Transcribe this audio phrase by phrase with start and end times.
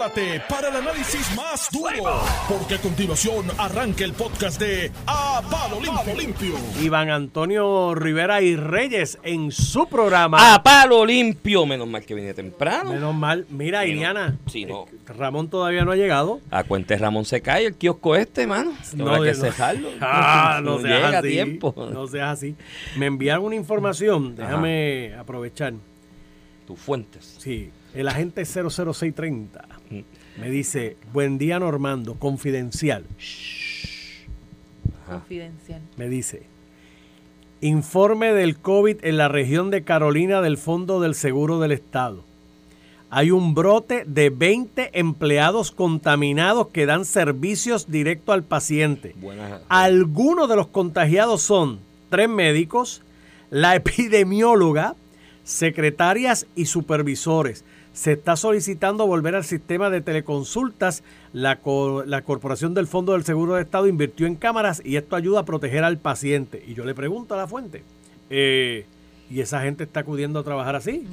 [0.00, 5.78] Prepárate para el análisis más duro, porque a continuación arranca el podcast de A Palo
[5.78, 6.14] Limpio.
[6.16, 6.54] Limpio.
[6.82, 10.54] Iván Antonio Rivera y Reyes en su programa.
[10.54, 12.94] A palo limpio, menos mal que venía temprano.
[12.94, 13.44] Menos mal.
[13.50, 13.92] Mira, Sí, no.
[13.94, 14.38] Iliana.
[14.46, 14.84] Sí, no.
[14.84, 16.40] eh, Ramón todavía no ha llegado.
[16.50, 18.72] A cuenta de Ramón se cae el kiosco este, mano.
[18.94, 19.34] No, hay que no.
[19.34, 19.88] cerrarlo.
[20.00, 21.28] Ah, no, seas llega a así.
[21.28, 21.74] tiempo.
[21.92, 22.56] No seas así.
[22.96, 24.34] Me enviaron una información.
[24.34, 25.74] Déjame aprovechar.
[26.66, 27.36] Tus fuentes.
[27.38, 30.40] Sí, el agente 00630 Mm.
[30.40, 33.04] me dice, buen día Normando, confidencial.
[35.06, 35.80] Confidencial.
[35.96, 36.42] Me dice,
[37.60, 42.24] informe del COVID en la región de Carolina del Fondo del Seguro del Estado.
[43.12, 49.16] Hay un brote de 20 empleados contaminados que dan servicios directo al paciente.
[49.20, 49.62] Buenas.
[49.68, 53.02] Algunos de los contagiados son tres médicos,
[53.50, 54.94] la epidemióloga,
[55.42, 57.64] secretarias y supervisores.
[58.00, 61.02] Se está solicitando volver al sistema de teleconsultas.
[61.34, 65.16] La, co- la Corporación del Fondo del Seguro de Estado invirtió en cámaras y esto
[65.16, 66.64] ayuda a proteger al paciente.
[66.66, 67.82] Y yo le pregunto a la fuente,
[68.30, 68.86] eh,
[69.30, 71.04] ¿y esa gente está acudiendo a trabajar así?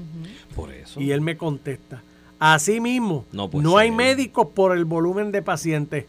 [0.56, 1.02] Por eso.
[1.02, 2.04] Y él me contesta,
[2.40, 3.26] así mismo,
[3.66, 6.06] No hay médicos por el volumen de pacientes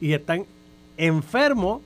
[0.00, 0.46] y están
[0.96, 1.82] enfermos,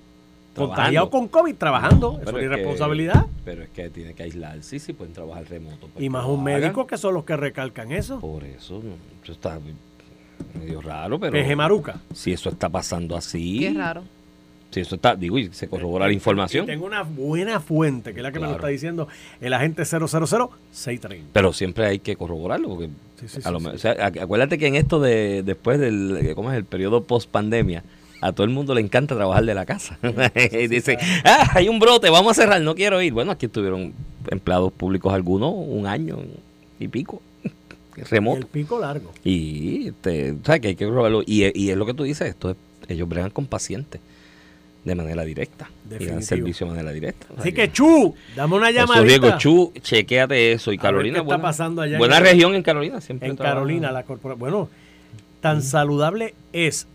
[0.56, 0.74] Trabajando.
[0.76, 2.12] contagiados con COVID, trabajando.
[2.12, 3.26] No, es pero una es que- irresponsabilidad.
[3.44, 5.88] Pero es que tiene que aislarse si pueden trabajar remoto.
[5.92, 6.60] pues y más un hagan.
[6.60, 8.18] médico que son los que recalcan eso.
[8.20, 8.82] Por eso,
[9.22, 9.58] eso está
[10.58, 11.32] medio raro, pero.
[11.32, 12.00] Peje Maruca.
[12.14, 13.60] Si eso está pasando así.
[13.60, 14.02] Qué raro.
[14.70, 16.64] Si eso está, digo, y se corrobora la información.
[16.64, 19.08] Y tengo una buena fuente, que es la que me lo está diciendo
[19.40, 21.22] el agente 000-630.
[21.32, 22.88] Pero siempre hay que corroborarlo, porque
[23.20, 23.76] Sí, sí, a lo sí, me- sí.
[23.76, 27.82] o sea, acuérdate que en esto de después del ¿cómo es el periodo post pandemia,
[28.20, 29.98] a todo el mundo le encanta trabajar de la casa.
[30.52, 33.12] y dice, ah, hay un brote, vamos a cerrar, no quiero ir.
[33.12, 33.92] Bueno, aquí estuvieron
[34.30, 36.18] empleados públicos algunos un año
[36.80, 37.20] y pico,
[37.96, 38.40] Y remoto.
[38.40, 39.12] el pico largo.
[39.24, 41.22] Y, este, o sea, que hay que corroborarlo.
[41.24, 42.56] Y, y es lo que tú dices, esto es-
[42.88, 44.00] ellos bregan con pacientes
[44.84, 45.68] de manera directa.
[45.86, 46.22] Y dan Definitivo.
[46.22, 47.26] servicio de manera directa.
[47.36, 49.06] Así que- Chu, dame una eso, llamadita.
[49.06, 50.72] Diego Chu, chequéate eso.
[50.72, 53.00] Y Carolina, qué está buena, pasando allá en buena región en Carolina.
[53.00, 53.36] Siempre en.
[53.36, 54.38] Carolina, la corporación.
[54.38, 54.68] Bueno,
[55.40, 56.86] tan saludable es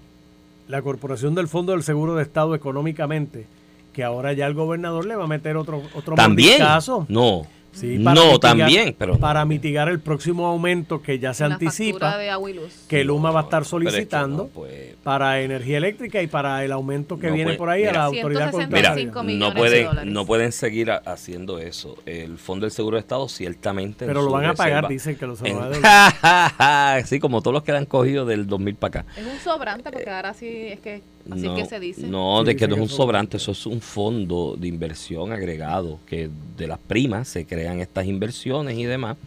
[0.71, 3.45] la Corporación del Fondo del Seguro de Estado económicamente
[3.93, 6.61] que ahora ya el gobernador le va a meter otro otro También.
[7.09, 7.41] No.
[7.73, 8.95] Sí, no, mitigar- también.
[8.97, 12.73] Pero para mitigar el próximo aumento que ya se La anticipa de agua y luz.
[12.89, 16.27] que Luma va a estar pero es que solicitando no, pues, para energía eléctrica y
[16.27, 18.03] para el aumento que No viene puede- por ahí a la mira.
[18.05, 19.39] autoridad 165 contraria.
[19.39, 21.97] no de pueden, no pueden seguir a- haciendo eso.
[22.05, 24.03] El Fondo del Seguro de Estado ciertamente.
[24.05, 27.63] en Pero lo van a pagar, dicen que lo se a sí, como todos los
[27.63, 29.11] que le han cogido del 2000 para acá.
[29.17, 32.07] Es un sobrante porque ahora sí es que así no, que se dice.
[32.07, 35.99] No, Sí, de que no es un sobrante, eso es un fondo de inversión agregado,
[36.05, 39.17] que de las primas se crean estas inversiones y demás.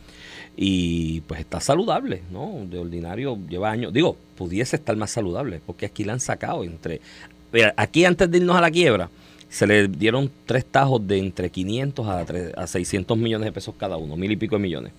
[0.56, 2.65] Y pues está saludable, ¿no?
[2.71, 3.93] De ordinario lleva años.
[3.93, 7.00] Digo, pudiese estar más saludable, porque aquí la han sacado entre...
[7.53, 9.10] Mira, aquí antes de irnos a la quiebra,
[9.49, 13.75] se le dieron tres tajos de entre 500 a, tres- a 600 millones de pesos
[13.78, 14.93] cada uno, mil y pico de millones.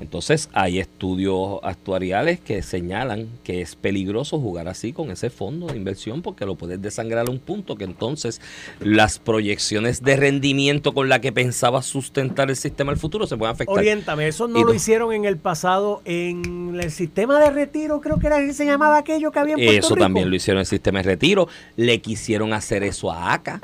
[0.00, 5.76] Entonces hay estudios actuariales que señalan que es peligroso jugar así con ese fondo de
[5.76, 8.40] inversión porque lo puedes desangrar a un punto que entonces
[8.80, 13.54] las proyecciones de rendimiento con la que pensabas sustentar el sistema del futuro se pueden
[13.54, 13.76] afectar.
[13.78, 14.74] Oriéntame, eso no Y lo no.
[14.74, 18.98] hicieron en el pasado en el sistema de retiro, creo que era que se llamaba
[18.98, 20.04] aquello que había en Puerto Eso Rico.
[20.04, 21.48] también lo hicieron en el sistema de retiro.
[21.76, 23.60] Le quisieron hacer eso a ACA.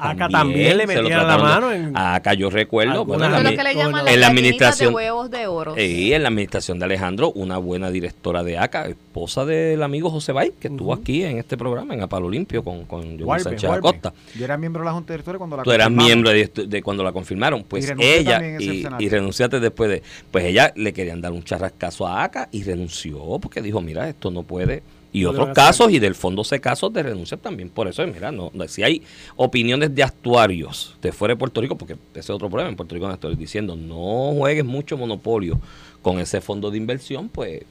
[0.00, 3.04] Acá también le metieron la mano en- A ACA yo recuerdo.
[3.04, 3.70] Bueno, en la que le
[4.12, 5.78] en la administración- de huevos de oro.
[5.80, 10.32] Y en la administración de Alejandro, una buena directora de ACA, esposa del amigo José
[10.32, 13.70] Bay, que estuvo aquí en este programa, en Apalo Limpio, con, con Guarbe, Sánchez.
[13.70, 14.12] Acosta.
[14.36, 17.02] Yo era miembro de la Junta Directora cuando la Tú eras miembro de, de cuando
[17.04, 17.64] la confirmaron.
[17.64, 20.02] Pues ella, y, y renunciaste después de.
[20.30, 24.30] Pues ella le querían dar un charrascazo a ACA y renunció porque dijo: Mira, esto
[24.30, 24.82] no puede.
[25.12, 27.68] Y otros casos, y del fondo se casos de renuncia también.
[27.68, 29.02] Por eso, mira, no, no- si hay
[29.36, 32.94] opiniones de actuarios de fuera de Puerto Rico, porque ese es otro problema, en Puerto
[32.94, 35.58] Rico no estoy diciendo, no juegues mucho monopolio
[36.00, 37.62] con ese fondo de inversión, pues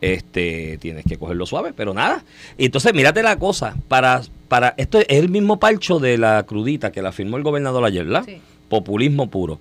[0.00, 2.24] este tienes que cogerlo suave, pero nada.
[2.58, 6.92] Y entonces, mírate la cosa, para, para esto es el mismo palcho de la crudita
[6.92, 8.24] que la firmó el gobernador ayer, ¿verdad?
[8.26, 8.38] Sí.
[8.68, 9.58] Populismo puro.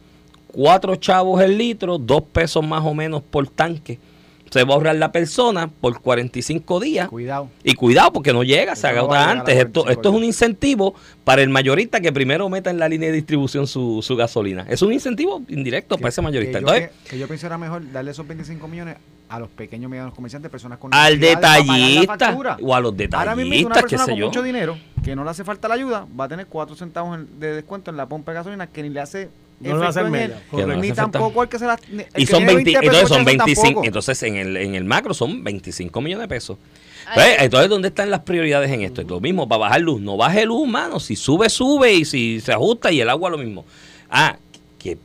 [0.47, 3.99] Cuatro chavos el litro, dos pesos más o menos por tanque.
[4.51, 7.09] Se va a ahorrar la persona por 45 días.
[7.09, 7.49] Cuidado.
[7.63, 9.55] Y cuidado porque no llega, se agota antes.
[9.57, 13.09] Esto, 45 esto es un incentivo para el mayorista que primero meta en la línea
[13.09, 14.65] de distribución su, su gasolina.
[14.69, 16.59] Es un incentivo indirecto para ese mayorista.
[16.59, 18.95] Que yo, Entonces, que, que yo pienso era mejor darle esos 25 millones
[19.27, 23.67] a los pequeños y medianos comerciantes, personas con al detallista o a los Ahora mismo
[23.67, 24.25] una detallistas, persona sé con yo.
[24.27, 27.39] mucho dinero que no le hace falta la ayuda va a tener 4 centavos en-
[27.39, 29.89] de descuento en la pompa de gasolina que ni le hace No le va a
[29.89, 30.81] hacer efecto en mella, él, correcto.
[30.81, 31.79] Ni tampoco el que se la.
[31.91, 33.85] el Y son tiene 20, 20 entonces son pesos, 25, tampoco.
[33.85, 36.57] entonces en el, en el macro son 25 millones de pesos.
[37.07, 39.01] Entonces, entonces, ¿dónde están las prioridades en esto?
[39.01, 40.99] Es lo mismo, para bajar luz, no baje luz, mano.
[40.99, 43.63] Si sube, sube y si se ajusta y el agua lo mismo.
[44.09, 44.37] Ah,
[44.79, 44.97] que,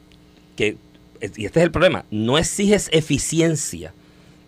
[0.56, 0.76] que
[1.20, 3.93] y este es el problema, no exiges eficiencia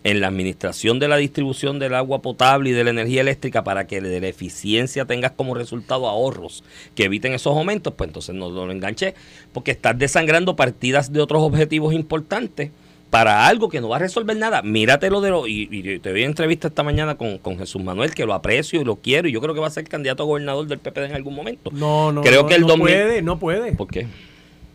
[0.03, 3.87] en la administración de la distribución del agua potable y de la energía eléctrica para
[3.87, 6.63] que de la eficiencia tengas como resultado ahorros
[6.95, 9.15] que eviten esos aumentos, pues entonces no, no lo enganché,
[9.53, 12.71] porque estás desangrando partidas de otros objetivos importantes
[13.13, 14.63] para algo que no va a resolver nada.
[14.63, 15.45] Míratelo de lo.
[15.45, 18.81] Y, y te vi en entrevista esta mañana con, con Jesús Manuel, que lo aprecio
[18.81, 21.05] y lo quiero, y yo creo que va a ser candidato a gobernador del PPD
[21.05, 21.69] en algún momento.
[21.71, 23.71] No, no, Creo no, que el no 2000 puede, no puede.
[23.73, 24.07] ¿Por qué?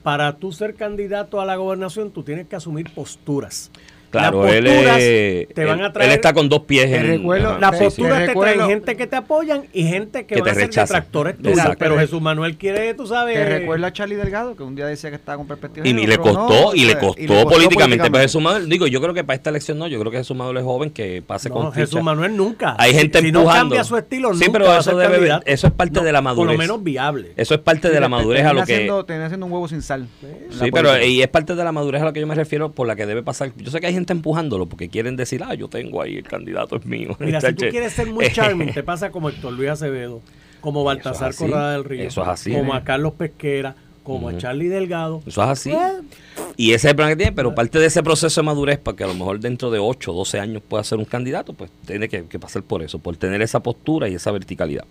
[0.04, 3.72] Para tú ser candidato a la gobernación, tú tienes que asumir posturas.
[4.10, 7.06] Claro, él, posturas es- te van él- a traer- él está con dos pies en
[7.06, 7.84] recuerdo- Las Sí, sí.
[7.84, 10.54] posturas Te recuerdo- traen gente que te apoyan y gente que, Que van te a
[10.54, 11.36] ser detractores.
[11.78, 13.34] Pero Jesús Manuel quiere, tú sabes.
[13.34, 15.86] Te recuerdo a Charlie Delgado, que un día decía que estaba con perspectiva.
[15.86, 18.10] Y género, le costó, no, y le o sea, costó, políticamente.
[18.10, 20.36] Pero Jesús Manuel, digo, yo creo que para esta elección no, yo creo que Jesús
[20.36, 22.02] Manuel es joven que pase No, con Jesús ficha.
[22.02, 22.76] Manuel nunca.
[22.78, 23.62] Hay gente si, si no empujando.
[23.74, 26.52] cambia su estilo, Sí, nunca pero eso debe- eso es parte de la Por madurez.
[26.52, 27.32] lo menos viable.
[27.36, 28.74] Eso es parte de la madurez a lo que...
[28.74, 30.08] Haciendo, un huevo sin sal.
[30.50, 32.86] Sí, pero y es parte de la madurez a la que yo me refiero por
[32.86, 33.50] la que debe pasar.
[33.56, 36.76] Yo sé que hay gente empujándolo porque quieren decir, ah, yo tengo ahí el candidato
[36.76, 37.16] es mío.
[37.20, 40.22] Mira, si tú quieres ser muy charming, te pasa como Héctor Luis Acevedo,
[40.60, 41.44] como Baltasar así.
[41.44, 42.52] Corrada del Río, Eso es así.
[42.52, 43.76] como a Carlos Pesquera,
[44.08, 44.36] como a.
[44.36, 45.22] Charlie Delgado.
[45.26, 45.70] Eso es así.
[45.70, 48.78] Pues, Y ese es el plan que tiene, pero parte de ese proceso de madurez,
[48.78, 51.52] para que a lo mejor dentro de 8 o 12 años pueda ser un candidato,
[51.52, 54.84] pues tiene que, que pasar por eso, por tener esa postura y esa verticalidad.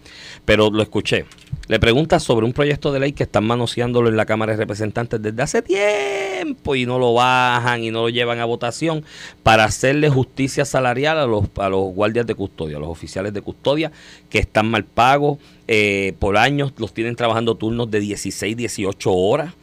[0.45, 1.25] Pero lo escuché.
[1.67, 5.21] Le pregunta sobre un proyecto de ley que están manoseándolo en la Cámara de Representantes
[5.21, 9.03] desde hace tiempo y no lo bajan y no lo llevan a votación
[9.43, 13.41] para hacerle justicia salarial a los, a los guardias de custodia, a los oficiales de
[13.41, 13.91] custodia
[14.29, 15.39] que están mal pagos.
[15.67, 19.53] Eh, por años los tienen trabajando turnos de 16, 18 horas.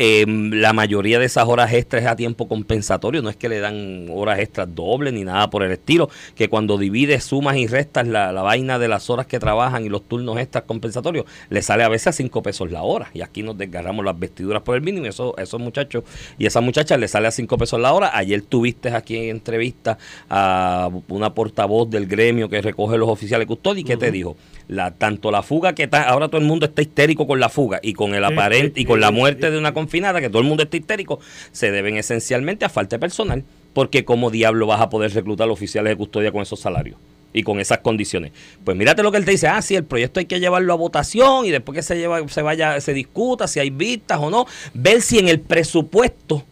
[0.00, 3.58] Eh, la mayoría de esas horas extras es a tiempo compensatorio, no es que le
[3.58, 8.06] dan horas extras dobles ni nada por el estilo, que cuando divides, sumas y restas
[8.06, 11.82] la, la vaina de las horas que trabajan y los turnos extras compensatorios, le sale
[11.82, 13.10] a veces a 5 pesos la hora.
[13.12, 16.04] Y aquí nos desgarramos las vestiduras por el mínimo, y eso, esos muchachos
[16.38, 18.16] y esas muchachas le sale a 5 pesos la hora.
[18.16, 19.98] Ayer tuviste aquí en entrevista
[20.30, 24.36] a una portavoz del gremio que recoge los oficiales de custodia y que te dijo,
[24.68, 27.80] la, tanto la fuga que está, ahora todo el mundo está histérico con la fuga
[27.82, 30.62] y con el aparente y con la muerte de una confinada, que todo el mundo
[30.62, 31.18] está histérico,
[31.52, 35.90] se deben esencialmente a falta de personal, porque cómo diablo vas a poder reclutar oficiales
[35.90, 36.96] de custodia con esos salarios
[37.32, 38.32] y con esas condiciones.
[38.64, 40.76] Pues mírate lo que él te dice, ah, sí, el proyecto hay que llevarlo a
[40.76, 44.46] votación y después que se lleva, se vaya, se discuta si hay vistas o no,
[44.74, 46.44] ver si en el presupuesto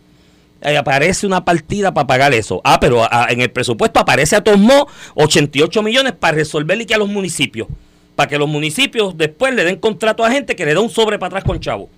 [0.62, 2.62] eh, aparece una partida para pagar eso.
[2.64, 6.86] Ah, pero ah, en el presupuesto aparece a todos modos 88 millones para resolver y
[6.86, 7.68] que a los municipios.
[8.16, 11.18] Para que los municipios después le den contrato a gente que le da un sobre
[11.18, 11.88] para atrás con chavo.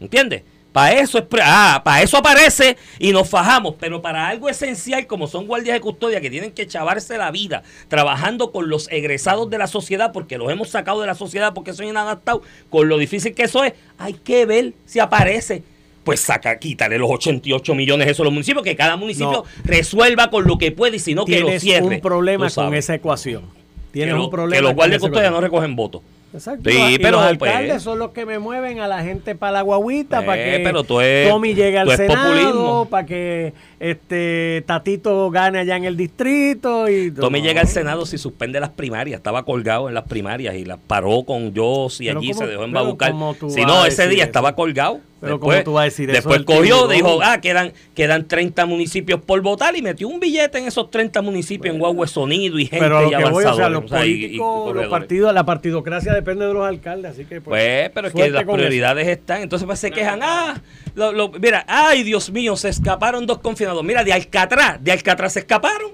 [0.00, 0.42] ¿Entiendes?
[0.72, 5.06] Para eso es pre- ah, para eso aparece y nos fajamos, pero para algo esencial
[5.06, 9.50] como son guardias de custodia que tienen que chavarse la vida trabajando con los egresados
[9.50, 12.40] de la sociedad porque los hemos sacado de la sociedad porque son inadaptados,
[12.70, 15.62] con lo difícil que eso es, hay que ver si aparece.
[16.04, 19.44] Pues saca, quítale los 88 millones eso a los municipios, que cada municipio No.
[19.64, 21.84] resuelva con lo que puede y si no que lo tienes cierre.
[21.96, 23.44] un problema con esa ecuación.
[23.92, 24.56] Tienes lo- un problema.
[24.56, 26.02] que los guardias de esa custodia no recogen votos.
[26.34, 26.70] Exacto.
[26.70, 29.60] Sí, pero, los pues, alcaldes son los que me mueven a la gente para la
[29.62, 35.28] guaguita, Eh, para que pero tú es- Tommy llegue al Senado, para que este Tatito
[35.30, 36.88] gane allá en el distrito.
[36.88, 37.44] y Tommy no.
[37.46, 39.18] llega al Senado si suspende las primarias.
[39.18, 43.34] Estaba colgado en las primarias y las paró con yo y allí ¿cómo- se dejó
[43.38, 44.26] tú Si no, ese día eso?
[44.26, 45.00] estaba colgado.
[45.20, 48.66] Pero después, ¿cómo tú vas a decir eso Después cogió, dijo, ah, quedan, quedan 30
[48.66, 52.66] municipios por votar y metió un billete en esos 30 municipios en Guagua Sonido y
[52.66, 54.86] gente Pero lo y que voy, o sea, los o sea, y- y políticos, los
[54.88, 58.42] partidos, la partidocracia depende de los alcaldes, así que pues, Pues, pero es que las
[58.42, 59.42] prioridades están.
[59.42, 60.18] Entonces, pues se quejan.
[60.24, 60.60] Ah,
[60.96, 63.71] lo- lo- mira, ay, Dios mío, se escaparon dos confinados.
[63.82, 65.92] Mira, de Alcatraz, de Alcatraz se escaparon.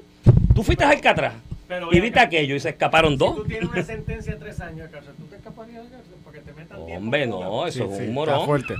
[0.55, 1.35] Tú fuiste a Alcatraz
[1.69, 3.37] Pero y viste aquello y se escaparon Si dos.
[3.37, 6.35] tú tienes una sentencia de tres años de cárcel, ¿tú te escaparías de cárcel para
[6.39, 8.47] que te metan tiempo Hombre, en no, eso Sí, es sí, un está morón.
[8.47, 8.75] fuerte.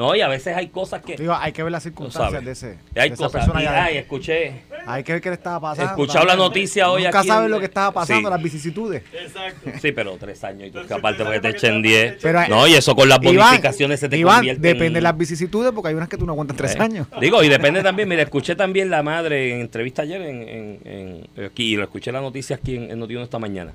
[0.00, 1.14] No, y a veces hay cosas que.
[1.16, 2.46] Digo, hay que ver las circunstancias sabes.
[2.46, 3.42] de, ese, Y hay de esa cosas.
[3.46, 4.62] persona y, ay, escuché.
[4.86, 5.90] Hay que ver qué le estaba pasando.
[5.90, 8.32] He escuchado la noticia hoy Nunca aquí sabes en- lo que estaba pasando, Sí.
[8.32, 9.02] las vicisitudes.
[9.12, 9.70] Exacto.
[9.78, 12.16] Sí, pero tres años y tú tú porque te sabes echen qué 10.
[12.22, 15.02] Pero, No, y eso con las Iván, bonificaciones se te Iván, convierte en- depende de
[15.02, 17.06] las vicisitudes porque hay unas que tú no aguantas tres Eh, años.
[17.20, 21.44] Digo, y depende también, mira, escuché también la madre en entrevista ayer en, en- en-
[21.44, 23.74] aquí, y lo escuché la noticia aquí en, en Notiuno esta mañana,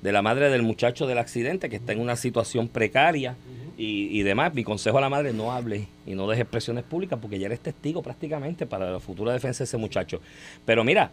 [0.00, 3.36] de la madre del muchacho del accidente que está en una situación precaria
[3.76, 4.54] y, y demás.
[4.54, 7.60] Mi consejo a la madre, no hable y no deje expresiones públicas porque ya eres
[7.60, 10.20] testigo prácticamente para la futura defensa de ese muchacho.
[10.64, 11.10] Pero mira,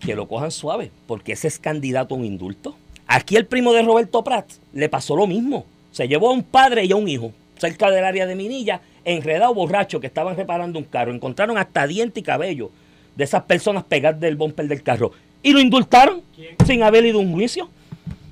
[0.00, 2.76] que lo cojan suave, porque ese es candidato a un indulto.
[3.06, 5.66] Aquí el primo de Roberto Prat le pasó lo mismo.
[5.92, 9.54] Se llevó a un padre y a un hijo cerca del área de Minilla enredado
[9.54, 11.12] borracho que estaban reparando un carro.
[11.12, 12.70] Encontraron hasta diente y cabello
[13.14, 15.12] de esas personas pegadas del bumper del carro.
[15.42, 16.22] Y lo indultaron
[16.66, 17.68] sin haber ido a un juicio.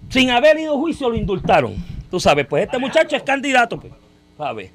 [0.09, 1.75] Sin haber ido a juicio lo indultaron.
[2.13, 3.91] Tú sabes, pues este muchacho es candidato, pues.
[4.37, 4.71] ¿Sabes?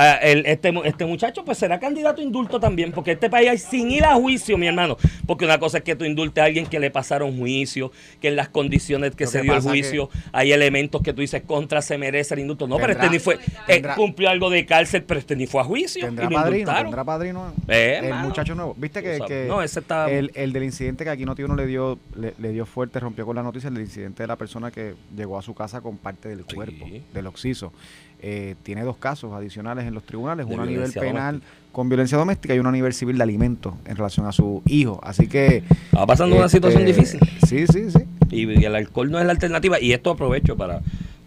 [0.00, 3.58] Ah, el- este, este muchacho pues será candidato a indulto también, porque este país hay
[3.58, 4.96] sin ir a juicio, mi hermano.
[5.26, 7.90] Porque una cosa es que tú indultes a alguien que le pasaron juicio,
[8.20, 11.20] que en las condiciones que Lo se que dio el juicio hay elementos que tú
[11.20, 12.68] dices contra se merece el indulto.
[12.68, 15.60] No, pero este ni fue, eh, tendrá- cumplió algo de cárcel, pero este ni fue
[15.60, 16.04] a juicio.
[16.06, 17.52] Tendrá padrino, tendrá padrino.
[17.66, 18.28] Eh, el mano.
[18.28, 18.74] muchacho nuevo.
[18.78, 21.66] Viste que, que No, ese está- el, el del incidente que aquí no no le
[21.66, 24.70] dio, le, le dio fuerte, rompió con la noticia, el del incidente de la persona
[24.70, 26.54] que llegó a su casa con parte del Sí.
[26.54, 27.72] cuerpo, del occiso.
[28.20, 31.68] Eh, tiene dos casos adicionales en los tribunales, De uno a nivel penal doméstica.
[31.72, 35.00] con violencia doméstica y uno a nivel civil de alimentos en relación a su hijo.
[35.04, 35.62] Así que...
[35.84, 37.20] Estaba pasando una este, situación difícil.
[37.46, 38.00] Sí, sí, sí.
[38.30, 39.80] Y, y el alcohol no es la alternativa.
[39.80, 40.80] Y esto aprovecho para.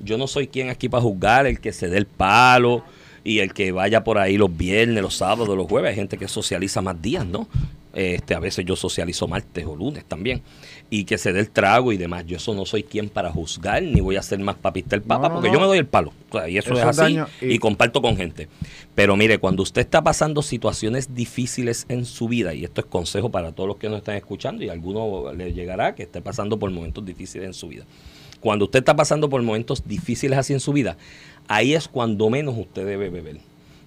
[0.03, 2.83] Yo no soy quien aquí para juzgar el que se dé el palo
[3.23, 5.89] y el que vaya por ahí los viernes, los sábados, los jueves.
[5.91, 7.47] Hay gente que socializa más días, ¿no?
[7.93, 10.41] Este, a veces yo socializo martes o lunes también.
[10.93, 12.25] Y que se dé el trago y demás.
[12.27, 15.23] Yo eso no soy quien para juzgar, ni voy a ser más papista el papa,
[15.23, 15.53] No, no, porque no.
[15.53, 16.11] yo me doy el palo.
[16.29, 17.17] O sea, y eso, Eso es así.
[17.41, 18.49] y, y- comparto con gente.
[18.93, 23.29] Pero mire, cuando usted está pasando situaciones difíciles en su vida, y esto es consejo
[23.31, 26.59] para todos los que nos están escuchando, y a alguno le llegará que esté pasando
[26.59, 27.85] por momentos difíciles en su vida.
[28.41, 30.97] Cuando usted está pasando por momentos difíciles así en su vida,
[31.47, 33.37] ahí es cuando menos usted debe beber.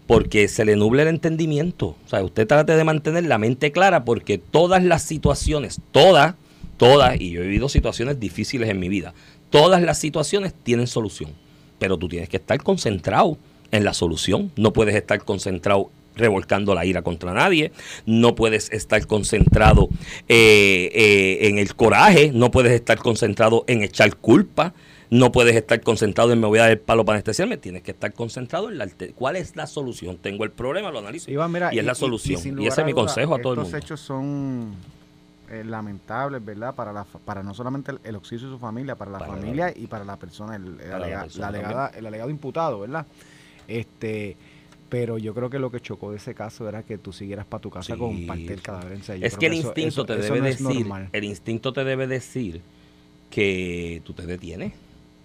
[0.06, 1.96] Porque se le nuble el entendimiento.
[2.06, 6.34] O sea, usted trate de mantener la mente clara porque todas las situaciones, todas,
[6.76, 9.14] todas, y yo he vivido situaciones difíciles en mi vida,
[9.50, 11.32] todas las situaciones tienen solución.
[11.78, 13.38] Pero tú tienes que estar concentrado
[13.70, 14.52] en la solución.
[14.56, 17.72] No puedes estar concentrado revolcando la ira contra nadie,
[18.06, 19.88] no puedes estar concentrado
[20.28, 24.74] eh, eh, en el coraje, no puedes estar concentrado en echar culpa,
[25.10, 27.90] no puedes estar concentrado en me voy a dar el palo para anestesiarme, tienes que
[27.90, 30.18] estar concentrado en la cuál es la solución.
[30.18, 32.40] Tengo el problema, lo analizo Iván, mira, y es la solución.
[32.60, 33.84] Y, ese es mi consejo a todo el estos mundo.
[33.84, 34.74] hechos son
[35.50, 36.74] eh, lamentables, ¿verdad?
[36.74, 39.38] Para la, para no solamente el, el Oxiso y su familia, para la Para la-
[39.38, 42.80] familia y para la persona, el, el la alega- persona la alegada- el alegado imputado,
[42.80, 43.06] ¿verdad?
[43.68, 44.36] Este,
[44.88, 47.60] pero yo creo que lo que chocó de ese caso era que tú siguieras para
[47.60, 47.98] tu casa Sí.
[47.98, 49.26] con parte del cadáver en sello.
[49.26, 52.06] Es que el eso- instinto eso- te eso debe no decir, el instinto te debe
[52.06, 52.60] decir
[53.30, 54.72] que tú te detienes.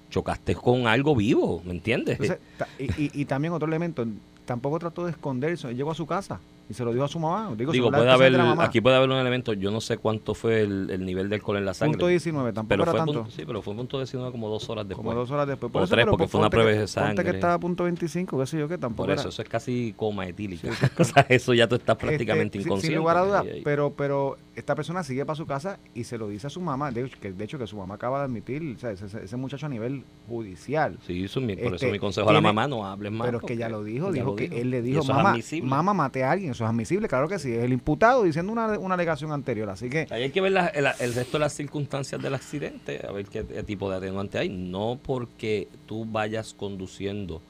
[0.10, 2.20] Chocaste con algo vivo, ¿me entiendes?
[2.20, 2.40] Entonces,
[2.80, 4.04] y, y- y también otro elemento,
[4.46, 7.54] tampoco trató de esconderse, llegó a su casa y se lo dijo a su mamá.
[7.56, 8.64] Digo, puede haber, mamá.
[8.66, 11.58] aquí puede haber un elemento, yo no sé cuánto fue el, el nivel de alcohol
[11.58, 11.94] en la sangre.
[11.94, 13.14] punto 19, tampoco pero era fue tanto.
[13.14, 15.04] punto- sí, pero fue punto 19 como dos horas después.
[15.04, 15.72] Como dos horas después.
[15.74, 17.30] O tres, porque fue una prueba de Ponte que sangre.
[17.32, 19.94] estaba a punto 25, qué sé yo, que tampoco Por eso, era- eso es casi
[19.98, 20.70] coma etílica.
[21.00, 22.94] o sea, eso ya tú estás prácticamente Este, sin- inconsciente.
[22.96, 26.28] Sin lugar a dudas, pero, pero esta persona sigue para su casa y se lo
[26.28, 26.92] dice a su mamá.
[26.92, 29.66] De hecho, que, de hecho, que su mamá acaba de admitir, o sea, ese, muchacho
[29.66, 30.98] a nivel judicial.
[31.08, 33.26] Sí, eso por este, eso mi consejo a la mamá, no hables más.
[33.28, 36.32] pero es que ya lo dijo, dijo que él le dijo, mamá, mamá maté a
[36.32, 39.70] alguien, eso es admisible, claro que sí, es el imputado diciendo una, una alegación anterior,
[39.70, 43.00] así que Ahí hay que ver la- el, el resto de las circunstancias del accidente,
[43.08, 44.50] a ver qué, qué tipo de atenuante hay.
[44.50, 47.42] No porque tú vayas conduciendo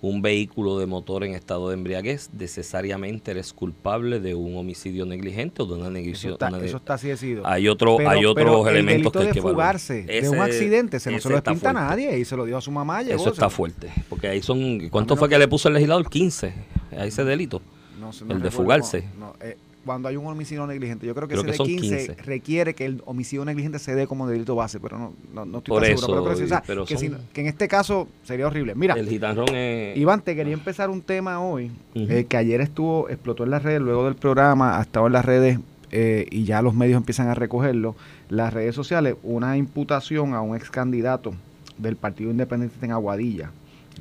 [0.00, 5.60] un vehículo de motor en estado de embriaguez, necesariamente eres culpable de un homicidio negligente
[5.62, 6.30] o de una eso negligencia.
[6.30, 7.44] está, una eso está así decidido.
[7.44, 9.54] hay otro, Pero- hay otros el elementos que hay que evaluar.
[9.80, 12.58] fugarse de un accidente, se no se lo pinta a nadie y se lo dijo
[12.58, 13.02] a su mamá.
[13.02, 16.08] Llegó, Eso está fuerte, porque ahí son, ¿cuánto fue que que- le puso el legislador?
[16.08, 16.54] 15
[16.96, 17.60] a ese delito.
[18.00, 19.02] No sé, El de fugarse.
[19.14, 21.56] cómo- no, eh, cuando hay un homicidio negligente, yo creo que Creo ese que de
[21.56, 22.22] son 15, 15.
[22.22, 25.72] requiere que el homicidio negligente se dé como delito base, pero no, no, no estoy
[25.72, 26.24] Por tan eso, seguro.
[26.24, 28.74] Pero, o sea, pero que, son- si- que en este caso sería horrible.
[28.74, 29.96] Mira, El gitanrón es...
[29.96, 33.80] Iván, te quería empezar un tema hoy eh, que ayer estuvo, explotó en las redes,
[33.80, 35.58] luego del programa, ha estado en las redes
[35.90, 37.96] eh, y ya los medios empiezan a recogerlo.
[38.28, 41.32] Las redes sociales, una imputación a un ex candidato
[41.78, 43.52] del Partido Independiente en Aguadilla,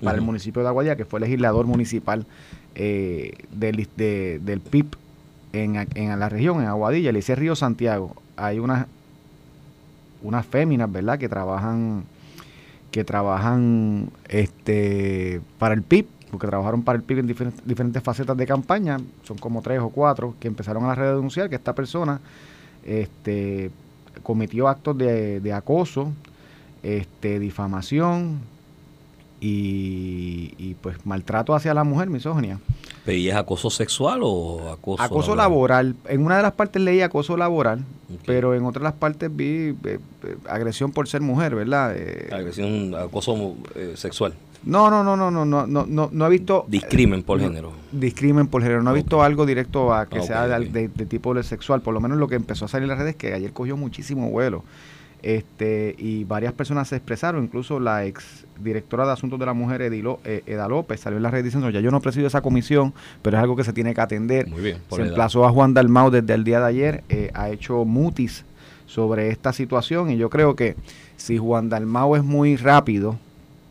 [0.04, 2.25] para el municipio de Aguadilla, que fue legislador municipal
[2.79, 4.86] eh, del, de- del PIB
[5.53, 8.15] en, en la región, en Aguadilla, le dice Río Santiago.
[8.36, 8.86] Hay unas
[10.24, 12.03] unas féminas, ¿verdad?, que trabajan
[12.91, 17.27] que trabajan este para el PIB, porque trabajaron para el PIB en
[17.65, 21.74] diferentes, facetas de campaña, son como tres o cuatro, que empezaron a denunciar que esta
[21.74, 22.19] persona
[22.86, 23.72] este,
[24.24, 26.12] cometió actos de, de acoso,
[26.84, 28.39] este, difamación
[29.39, 32.60] y, y, pues maltrato hacia la mujer, misoginia.
[33.06, 35.96] ¿Y es acoso sexual o acoso Acoso laboral.
[36.10, 37.84] En una de las partes leí acoso laboral,
[38.25, 40.00] pero en otras las partes vi eh, eh,
[40.50, 41.94] agresión por ser mujer, ¿verdad?
[41.96, 44.34] Eh, Agresión, acoso eh, sexual.
[44.65, 47.72] no, no, no, no, no, no, no, no, no he visto Discrimen por género.
[47.94, 48.84] discrimen por género.
[48.84, 50.72] No he visto algo directo a que sea de, ok.
[50.74, 51.82] de- de tipo sexual.
[51.82, 54.29] Por lo menos lo que empezó a salir en las redes que ayer cogió muchísimo
[54.32, 54.63] vuelo.
[55.24, 59.82] Este y varias personas se expresaron, incluso la ex directora de Asuntos de la Mujer,
[59.82, 62.94] Edilo, eh, Eda López, salió en la red diciendo, ya yo no presido esa comisión,
[63.22, 64.48] pero es algo que se tiene que atender.
[64.48, 64.78] Muy bien.
[64.90, 65.12] por Se edad.
[65.12, 68.46] emplazó a Juan Dalmau desde el día de ayer, eh, ha hecho mutis
[68.86, 70.76] sobre esta situación y yo creo que
[71.18, 73.20] si Juan Dalmau es muy rápido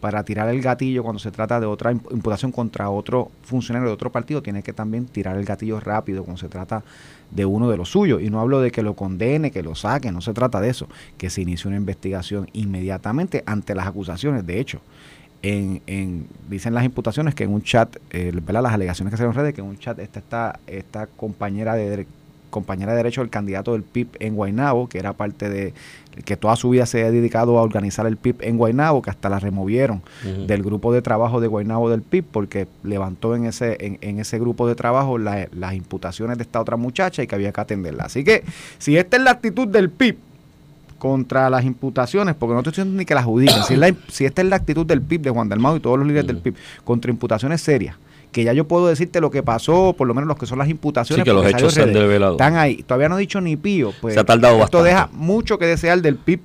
[0.00, 3.95] para tirar el gatillo cuando se trata de otra imp- imputación contra otro funcionario de
[3.95, 6.85] otro partido, tiene que también tirar el gatillo rápido cuando se trata
[7.31, 8.23] de uno de los suyos.
[8.23, 10.88] Y no hablo de que lo condene, que lo saque, no se trata de eso,
[11.19, 14.47] que se inicie una investigación inmediatamente ante las acusaciones.
[14.47, 14.81] De hecho,
[15.43, 19.33] en, en- dicen las imputaciones que en un chat, eh, las alegaciones que se en
[19.33, 22.07] redes, que en un chat está esta, esta compañera de
[22.50, 25.75] compañera de derecho del candidato del PIB en Guaynabo, que era parte de,
[26.25, 29.29] que toda su vida se ha dedicado a organizar el PIB en Guaynabo, que hasta
[29.29, 30.00] la removieron
[30.47, 34.38] del grupo de trabajo de Guaynabo del PIB porque levantó en ese, en, en ese
[34.38, 38.05] grupo de trabajo la- las imputaciones de esta otra muchacha y que había que atenderla.
[38.05, 38.45] Así que
[38.79, 40.17] si esta es la actitud del PIB
[40.99, 44.25] contra las imputaciones, porque no estoy diciendo ni que las adjudiquen, si, es la- si
[44.25, 46.37] esta es la actitud del PIB, de Juan Dalmau y todos los líderes del.
[46.38, 47.97] PIB, contra imputaciones serias,
[48.37, 50.69] que ya yo puedo decirte lo que pasó, por lo menos los que son las
[50.69, 51.25] imputaciones.
[51.25, 52.33] Sí, que los hechos se han develado.
[52.33, 52.83] Están ahí.
[52.83, 53.95] Todavía no he dicho ni pío.
[53.99, 54.88] Pues, Se ha tardado esto bastante.
[54.88, 56.40] deja mucho que desear del PIB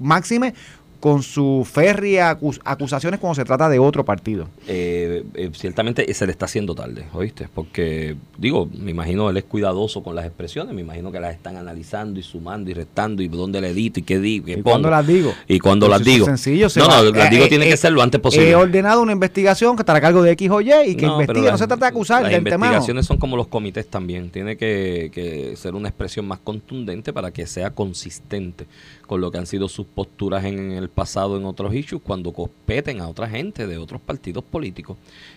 [0.00, 0.54] máxime
[1.00, 4.48] con su férrea acus- acusaciones cuando se trata de otro partido.
[4.66, 7.48] Eh, eh, ciertamente se le está haciendo tarde, ¿oíste?
[7.54, 11.56] Porque, digo, me imagino él es cuidadoso con las expresiones, me imagino que las están
[11.56, 14.48] analizando y sumando y restando y dónde le edito y qué digo.
[14.50, 15.32] ¿Y cuándo las digo?
[15.46, 16.26] Y cuando Pues las digo.
[16.26, 18.50] sencillo, se no, va- no, las eh, digo eh, tiene que ser lo antes posible.
[18.50, 21.20] He ordenado una investigación que estará a cargo de X o Y y que No,
[21.20, 21.50] investigue.
[21.50, 22.64] No se trata de acusar Las de antemano.
[22.72, 24.30] investigaciones son como los comités también.
[24.30, 28.66] Tiene que, que ser una expresión más contundente para que sea consistente
[29.06, 33.00] con lo que han sido sus posturas en el pasado en otros issues cuando competen
[33.00, 34.96] a otra gente de otros partidos políticos.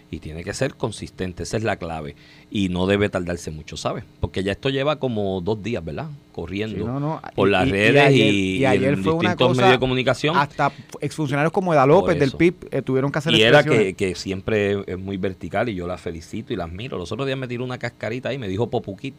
[0.09, 2.15] Y tiene que ser consistente, esa es la clave.
[2.51, 4.03] Y no debe tardarse mucho, ¿sabes?
[4.19, 6.07] Porque ya esto lleva como dos días, ¿verdad?
[6.33, 7.21] Corriendo Sí, no, no.
[7.33, 9.47] por Y- las y- y redes y, ayer- y y ayer en fue una distintos
[9.47, 10.35] cosa medios de comunicación.
[10.37, 12.31] Hasta exfuncionarios como Eda López del.
[12.33, 15.87] PIB eh, tuvieron que hacer Y era que, que siempre es muy vertical y yo
[15.87, 16.97] la felicito y la admiro.
[16.97, 19.15] Los otros días me tiró una cascarita ahí, me dijo Popuquit.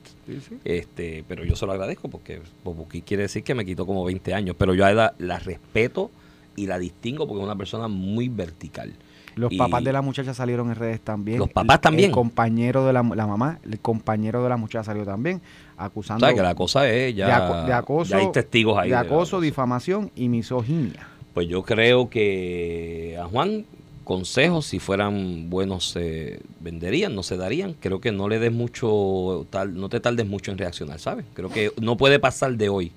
[0.64, 4.34] Este, pero yo se lo agradezco porque Popuquit quiere decir que me quitó como 20
[4.34, 4.56] años.
[4.58, 6.10] Pero yo a Eda la respeto
[6.56, 8.92] y la distingo porque es una persona muy vertical.
[9.34, 11.38] Los Y- papás de la muchacha salieron en redes también.
[11.38, 12.10] Los papás también.
[12.10, 15.40] El compañero de la, la mamá, el compañero de la muchacha salió también,
[15.78, 17.26] acusando O sea, que la cosa es ya.
[17.26, 18.90] de, aco- de acoso, ya hay testigos ahí.
[18.90, 21.08] de acoso, difamación y misoginia.
[21.32, 23.64] Pues yo creo que a Juan
[24.04, 27.74] consejos, si fueran buenos, se venderían, no se darían.
[27.74, 31.24] Creo que no le des mucho, tal, no te tardes mucho en reaccionar, ¿sabes?
[31.34, 32.92] Creo que no puede pasar de hoy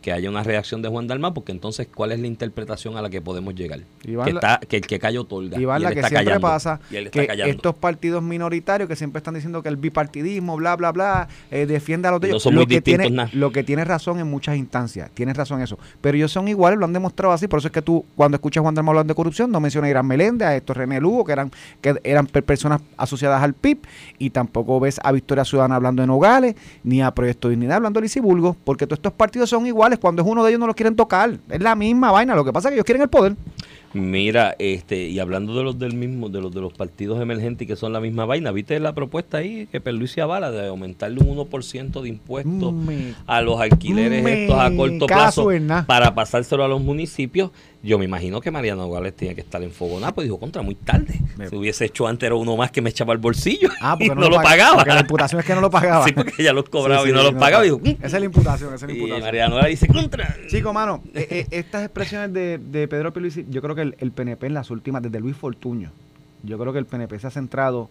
[0.00, 3.10] que haya una reacción de Juan Dalma, porque entonces, ¿cuál es la interpretación a la
[3.10, 3.80] que podemos llegar?
[4.04, 5.60] Iván, que, está, que el que calla otorga.
[5.60, 8.96] Iván, y la que está siempre callando, pasa, y él que estos partidos minoritarios que
[8.96, 12.32] siempre están diciendo que el bipartidismo, bla, bla, bla, eh, defiende a los de No
[12.34, 12.42] ellos.
[12.42, 15.64] son lo, muy que tiene, lo que tiene razón en muchas instancias, tienes razón en
[15.64, 15.78] eso.
[16.00, 17.46] Pero ellos son iguales, lo han demostrado así.
[17.46, 19.88] Por eso es que tú, cuando escuchas a Juan Dalmau hablando de corrupción, no mencionas
[19.88, 21.50] a Irán Meléndez, a estos René Lugo, que eran,
[21.82, 23.78] que eran per- personas asociadas al PIB,
[24.18, 28.04] y tampoco ves a Victoria Ciudadana hablando de Nogales, ni a Proyecto Dignidad hablando de
[28.04, 29.89] Lisiburgo, porque todos estos partidos son iguales.
[29.98, 31.38] Cuando es uno de ellos no los quieren tocar.
[31.50, 32.34] Es la misma vaina.
[32.34, 33.34] Lo que pasa es que ellos quieren el poder.
[33.92, 37.74] Mira, este, y hablando de los del mismo, de los de los partidos emergentes que
[37.74, 42.00] son la misma vaina, ¿viste la propuesta ahí que Perluisi avala de aumentarle un 1%
[42.00, 45.42] de impuestos Me- a los alquileres estos a corto plazo
[45.88, 47.50] para pasárselo a los municipios?
[47.82, 50.74] Yo me imagino que Mariano Nogales tenía que estar en Fogoná, pues dijo, contra, muy
[50.74, 51.18] tarde.
[51.38, 54.06] Me- Si hubiese hecho antes era uno más que me echaba al bolsillo Ah, y
[54.06, 54.74] porque no, lo pag- pagaba.
[54.76, 56.04] Porque la imputación es que no lo pagaba.
[56.04, 57.64] Sí, porque ya los cobraba Sí, y sí, no los pagaba.
[57.64, 57.96] Y, lo dijo.
[58.02, 59.24] Esa es la imputación, esa es la y imputación.
[59.26, 60.36] Mariano Nogales dice, contra.
[60.48, 64.12] Chico, mano, eh, eh, estas expresiones de, de Pedro Pierluisi, yo creo que el, el
[64.12, 65.90] PNP en las últimas, desde Luis Fortuño,
[66.42, 67.88] yo creo que el PNP se ha centrado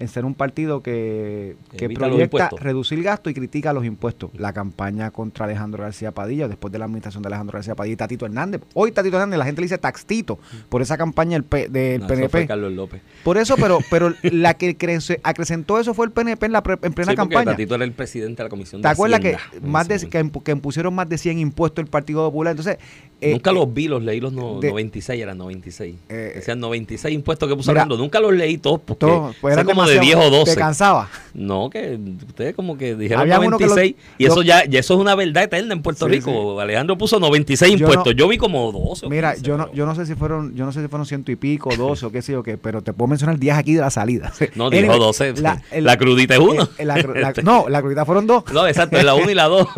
[0.00, 4.30] en ser un partido que, que proyecta reducir gasto y critica los impuestos.
[4.36, 7.96] La campaña contra Alejandro García Padilla, después de la administración de Alejandro García Padilla y
[7.96, 8.62] Tatito Hernández.
[8.74, 12.06] Hoy Tatito Hernández, la gente le dice taxtito por esa campaña del, P- del No,
[12.06, 12.28] eso PNP.
[12.30, 13.02] fue Carlos López.
[13.22, 16.78] Por eso, pero, pero la que crece- acrecentó eso fue el PNP en, la pre-
[16.82, 17.52] en plena Sí, campaña.
[17.52, 20.30] Tatito era el presidente de la comisión ¿Te de acuerdas que Hacienda más de, que,
[20.44, 22.52] que impusieron más de 100 impuestos el Partido Popular?
[22.52, 22.78] Entonces,
[23.20, 25.94] eh, Nunca eh, los vi, los leí los no- de- 96, eran 96.
[26.08, 27.96] Eh, Decían 96 impuestos que Armando.
[27.98, 30.54] Nunca los leí todos porque todo, pues son eran como de demasiado- 10 o 12.
[30.54, 31.08] Te cansaba.
[31.32, 34.80] No, que ustedes como que dijeron Había uno que 96 lo- y eso ya, ya
[34.80, 36.58] eso es una verdad eterna en Puerto Sí, Rico.
[36.60, 38.06] Alejandro puso 96 Yo impuestos.
[38.06, 39.06] no- Yo vi como 12.
[39.06, 40.88] o Mira, 15, yo no, pero- yo no sé si fueron, yo no sé si
[40.88, 43.56] fueron ciento y pico, 12 o qué sé yo qué, pero te puedo mencionar 10
[43.56, 44.32] aquí de la salida.
[44.56, 45.34] No, dijo Anyway, 12.
[45.40, 46.68] La, el- crudita es uno.
[46.78, 47.00] la la-
[47.30, 48.42] Este, no, la crudita fueron dos.
[48.52, 49.68] No, exacto, es la 1 y la 2.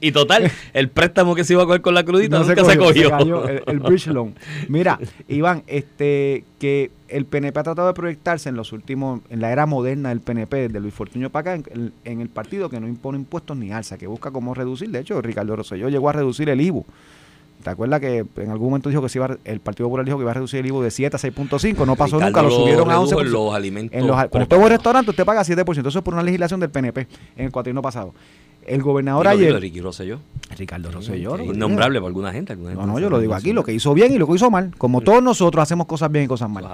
[0.00, 2.78] y total, el préstamo que se iba a coger con la crudita No nunca se
[2.78, 3.10] cogió.
[3.10, 4.34] cayó el, el bridge loan.
[4.68, 4.98] Mira,
[5.28, 9.66] Iván, este que el PNP ha tratado de proyectarse en los últimos, en la era
[9.66, 13.18] moderna del PNP, de Luis Fortuño para acá, en, en el partido que no impone
[13.18, 14.88] impuestos ni alza, que busca cómo reducir.
[14.90, 16.86] De hecho, Ricardo Rosselló llegó a reducir el IVU
[17.64, 20.22] ¿Te acuerdas que en algún momento dijo que se iba, el Partido Popular dijo que
[20.22, 21.84] iba a reducir el IVU de 7 a 6.5?
[21.84, 23.20] No pasó Ricardo nunca, lo subieron a redujo 11%.
[23.22, 23.98] en los alimentos.
[23.98, 25.88] En los, cuando usted va a un restaurante, usted paga 7%.
[25.88, 28.14] Eso es por una legislación del PNP en el cuatrino pasado.
[28.66, 29.58] El gobernador ayer.
[29.60, 30.18] Ricky Rosselló.
[30.56, 31.36] Ricardo Rosselló.
[31.36, 31.44] ¿no?
[31.44, 32.52] Innombrable para alguna gente.
[32.52, 34.34] alguna No, gente no, yo lo digo aquí, lo que hizo bien y lo que
[34.34, 34.72] hizo mal.
[34.78, 36.64] Como todos nosotros hacemos cosas bien y cosas mal.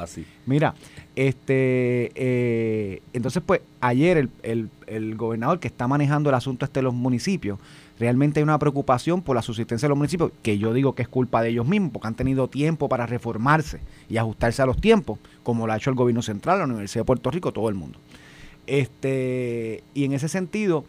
[0.47, 0.75] Mira,
[1.17, 6.79] este, eh, entonces pues ayer el, el- el gobernador que está manejando el asunto este
[6.81, 7.59] de los municipios,
[7.99, 11.09] realmente hay una preocupación por la subsistencia de los municipios, que yo digo que es
[11.09, 15.19] culpa de ellos mismos, porque han tenido tiempo para reformarse y ajustarse a los tiempos,
[15.43, 17.99] como lo ha hecho el gobierno central, la Universidad de Puerto Rico, todo el mundo.
[18.67, 20.85] Este, y en ese sentido,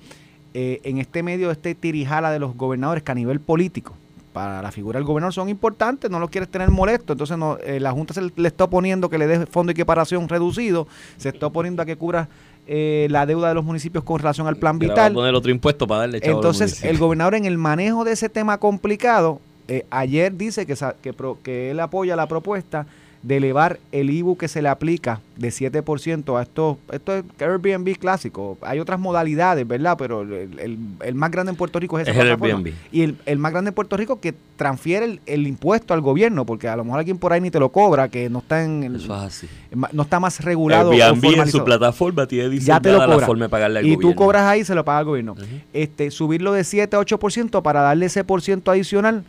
[0.53, 3.93] eh, en este medio este tirijala de los gobernadores que a nivel político,
[4.33, 7.79] para la figura del gobernador son importantes, no los quieres tener molesto, entonces no, eh,
[7.79, 11.29] la Junta se le, le está oponiendo que le dé fondo de equiparación reducido, se
[11.29, 12.27] está oponiendo a que cubra
[12.67, 15.13] eh, la deuda de los municipios con relación al plan le va a vital.
[15.13, 19.41] poner otro impuesto para darle Entonces, el gobernador en el manejo de ese tema complicado,
[19.67, 22.85] eh, ayer dice que, sa- que, pro- que él apoya la propuesta
[23.21, 27.97] de elevar el IBU que se le aplica de 7% a estos, esto es Airbnb
[27.97, 28.57] clásico.
[28.61, 29.97] Hay otras modalidades, ¿verdad?
[29.97, 32.29] Pero el, el- el más grande en Puerto Rico es esa Es el.
[32.31, 32.71] Airbnb.
[32.93, 36.45] Y el, el más grande en Puerto Rico que transfiere el, el impuesto al gobierno,
[36.45, 38.83] porque a lo mejor alguien por ahí ni te lo cobra, que no está en
[38.83, 39.47] el- Eso es así.
[39.91, 40.91] no está más regulado.
[40.91, 44.11] Airbnb en su plataforma tiene ya te lo la forma de pagarle al y gobierno.
[44.11, 45.35] tú cobras ahí se lo paga el gobierno.
[45.73, 49.23] Este Subirlo de 7 a 8% para darle ese por ciento adicional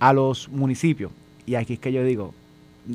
[0.00, 1.12] a los municipios.
[1.46, 2.32] Y aquí es que yo digo,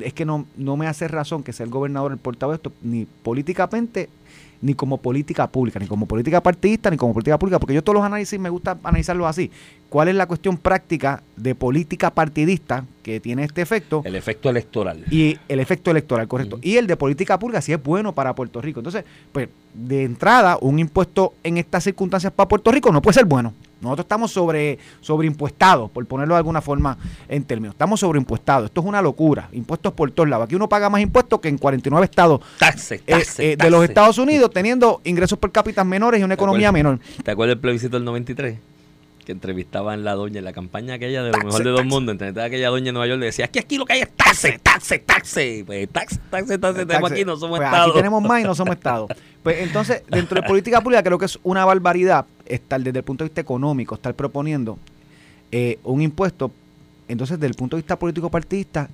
[0.00, 2.72] es que no, no me hace razón que sea el gobernador el portavoz de esto,
[2.82, 4.08] ni políticamente,
[4.62, 7.94] ni como política pública, ni como política partidista, ni como política pública, porque yo todos
[7.94, 9.50] los análisis me gusta analizarlos así.
[9.88, 14.02] ¿Cuál es la cuestión práctica de política partidista que tiene este efecto?
[14.04, 15.04] El efecto electoral.
[15.10, 16.58] y el efecto electoral, correcto.
[16.62, 18.80] Y el de política pública si es bueno para Puerto Rico.
[18.80, 23.24] Entonces, pues, de entrada, un impuesto en estas circunstancias para Puerto Rico no puede ser
[23.24, 23.54] bueno.
[23.80, 27.74] Nosotros estamos sobre sobreimpuestados, por ponerlo de alguna forma en términos.
[27.74, 28.66] Estamos sobreimpuestados.
[28.66, 29.48] Esto es una locura.
[29.52, 30.44] Impuestos por todos lados.
[30.46, 33.80] Aquí uno paga más impuestos que en 49 estados Taxe, eh, taxe, eh, de los.
[33.80, 36.98] Estados Unidos, teniendo ingresos per cápita menores y una ¿Te economía acuerdas?
[36.98, 37.24] menor.
[37.24, 38.58] ¿Te acuerdas del plebiscito del 93?
[39.24, 42.12] Que entrevistaban la doña en la campaña aquella de lo Taxe, mejor de dos mundos.
[42.12, 44.58] Entrevistaba aquella doña en Nueva York le decía, aquí aquí lo que hay es taxe,
[44.62, 45.64] taxe, taxe.
[45.66, 47.84] Pues taxe, taxe, taxe, tenemos aquí, no somos Pues Estado.
[47.90, 49.08] Aquí tenemos más y no somos Estado.
[49.42, 53.24] Pues entonces, dentro de política pública, creo que es una barbaridad estar desde el punto
[53.24, 54.78] de vista económico, estar proponiendo
[55.52, 56.50] eh, un impuesto,
[57.08, 58.88] entonces, desde el punto de vista político partidista,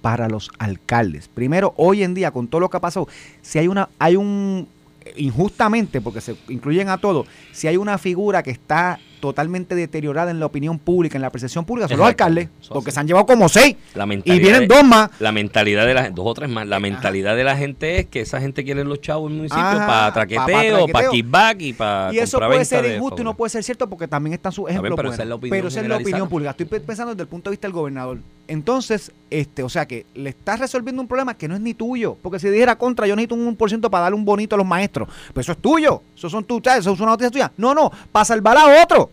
[0.00, 1.28] para los alcaldes.
[1.28, 3.08] Primero, hoy en día, con todo lo que ha pasado,
[3.42, 4.68] si hay una, hay un
[5.16, 10.40] injustamente, porque se incluyen a todos, si hay una figura que está totalmente deteriorada en
[10.40, 13.48] la opinión pública, en la percepción pública, son los alcaldes, porque se han llevado como
[13.48, 15.10] seis La y vienen dos más.
[15.20, 18.06] La mentalidad de la gente, dos o tres más, la mentalidad de la gente es
[18.06, 20.88] que esa gente quiere los chavos en el municipio Ajá, para pa- pa traqueteo, traqueteo.
[20.92, 23.88] para kickback y para Y eso puede ser de injusto y no puede ser cierto
[23.88, 25.14] porque también están sus ejemplos pero buenos.
[25.14, 26.50] esa es la opinión pero esa es la opinión pública.
[26.50, 28.18] Estoy pe- pensando desde el punto de vista del gobernador.
[28.48, 32.16] Entonces, este, o sea que le estás resolviendo un problema que no es ni tuyo.
[32.22, 35.08] Porque si dijera contra, yo necesito un 1% para darle un bonito a los maestros.
[35.28, 36.02] Pero eso es tuyo.
[36.16, 37.52] Eso son tus, eso es una noticia tuya.
[37.58, 39.10] No, no, para salvar a otro.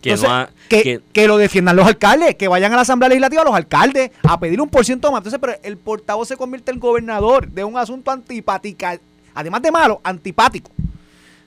[0.00, 2.82] Que Entonces, no ha- que, que- que lo defiendan los alcaldes, que vayan a la
[2.82, 5.18] Asamblea Legislativa los alcaldes a pedir un por ciento más.
[5.18, 8.98] Entonces, pero el portavoz se convierte en gobernador de un asunto antipática,
[9.34, 10.70] además de malo, antipático.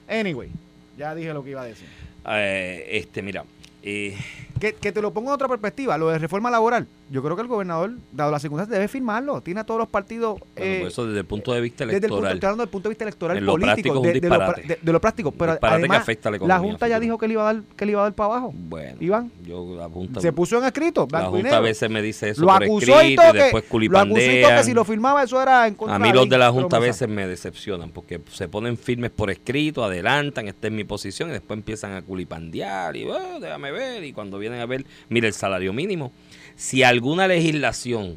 [0.08, 0.50] Anyway,
[0.98, 1.88] ya dije lo que iba a decir.
[2.28, 3.44] eh, este, mira,
[3.82, 4.16] eh,
[4.60, 6.86] Que, que te lo pongo en otra perspectiva, lo de reforma laboral.
[7.14, 9.40] Yo creo que el gobernador, dado las circunstancias, debe firmarlo.
[9.40, 10.40] Tiene a todos los partidos.
[10.40, 12.36] bueno, eh, pues eso desde el punto de vista desde el punto, electoral.
[12.50, 15.00] hablando del punto de vista electoral En lo político, de, de lo, de- de lo
[15.00, 15.30] práctico.
[15.30, 17.54] Pero disparate que además, afecta a la la Junta ya dijo que le iba a
[17.54, 18.52] dar, que le iba a dar para abajo.
[18.52, 22.02] Bueno, Iván, yo la Junta, se puso en escrito, la blanco Junta a veces me
[22.02, 24.56] dice eso Lo por acusó escrito y después lo acusó culipandean.
[24.58, 26.80] que si lo firmaba eso era en contra A mí los de la Junta a
[26.80, 31.32] veces me decepcionan porque se ponen firmes por escrito, adelantan, esta es mi posición y
[31.34, 35.32] después empiezan a culipandear y "Ah, déjame ver y cuando vienen a ver, mira el
[35.34, 36.10] salario mínimo.
[36.56, 38.16] Si alguna legislación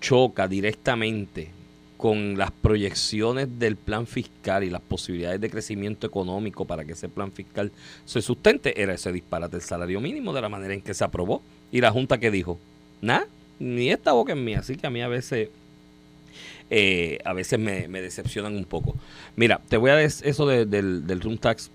[0.00, 1.50] choca directamente
[1.96, 7.08] con las proyecciones del plan fiscal y las posibilidades de crecimiento económico para que ese
[7.08, 7.72] plan fiscal
[8.04, 11.42] se sustente, era ese disparate del salario mínimo de la manera en que se aprobó.
[11.72, 12.58] Y la Junta que dijo,
[13.00, 13.26] nada,
[13.58, 15.48] ni esta boca es mía, así que a mí a veces
[16.70, 18.94] eh, a veces me, decepcionan un poco.
[19.36, 21.70] Mira, te voy a decir eso de- del, del room tax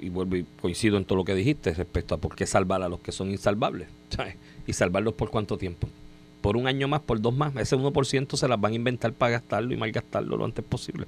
[0.00, 2.88] y vuelvo y coincido en todo lo que dijiste respecto a por qué salvar a
[2.88, 3.88] los que son insalvables.
[4.10, 4.36] ¿sabes?
[4.66, 5.88] Y salvarlos por cuánto tiempo.
[6.40, 7.54] Por un año más, por dos más.
[7.56, 11.06] Ese 1% se las van a inventar para gastarlo y malgastarlo lo antes posible.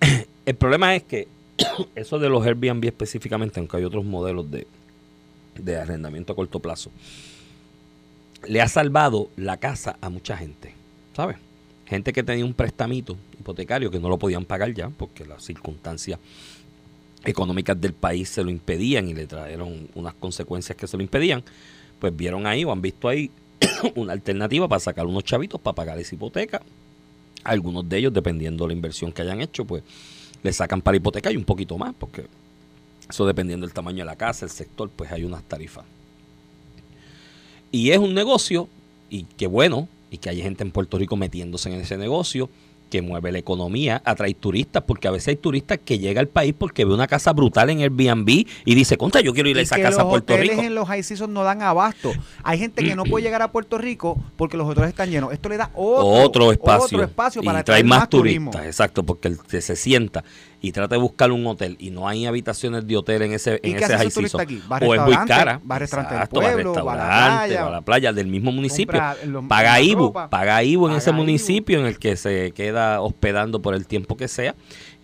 [0.46, 1.28] El problema es que
[1.94, 4.66] eso de los Airbnb específicamente, aunque hay otros modelos de,
[5.58, 6.90] de arrendamiento a corto plazo,
[8.46, 10.74] le ha salvado la casa a mucha gente.
[11.14, 11.36] ¿Sabes?
[11.86, 16.18] Gente que tenía un prestamito hipotecario que no lo podían pagar ya porque las circunstancias
[17.24, 21.42] económicas del país se lo impedían y le trajeron unas consecuencias que se lo impedían,
[21.98, 23.30] pues vieron ahí o han visto ahí
[23.94, 26.62] una alternativa para sacar unos chavitos para pagar esa hipoteca.
[27.42, 29.82] Algunos de ellos, dependiendo de la inversión que hayan hecho, pues
[30.42, 32.26] le sacan para hipoteca y un poquito más, porque
[33.08, 35.84] eso dependiendo del tamaño de la casa, el sector, pues hay unas tarifas.
[37.70, 38.68] Y es un negocio,
[39.10, 42.48] y qué bueno, y que hay gente en Puerto Rico metiéndose en ese negocio,
[42.90, 46.54] que mueve la economía, atrae turistas, porque a veces hay turistas que llega al país
[46.56, 49.80] porque ve una casa brutal en Airbnb y dice, contra, yo quiero ir a esa
[49.80, 50.60] casa a Puerto Rico.
[50.60, 52.12] en los high season no dan abasto.
[52.42, 55.32] Hay gente que no puede llegar a Puerto Rico porque los hoteles están llenos.
[55.32, 58.50] Esto le da otro, otro espacio, otro espacio para y trae más, turismo.
[58.50, 60.24] turistas, exacto, porque el que se sienta
[60.64, 63.72] y trata de buscar un hotel y no hay habitaciones de hotel en ese ¿Y
[63.72, 64.62] en ese high season, aquí?
[64.80, 67.62] O es muy cara, va a restaurante del exacto, pueblo, va a la restaurante, playa,
[67.62, 71.16] va a la playa del mismo municipio, los- paga ropa, paga IBU en ese IBU.
[71.18, 74.54] municipio en el que se queda hospedando por el tiempo que sea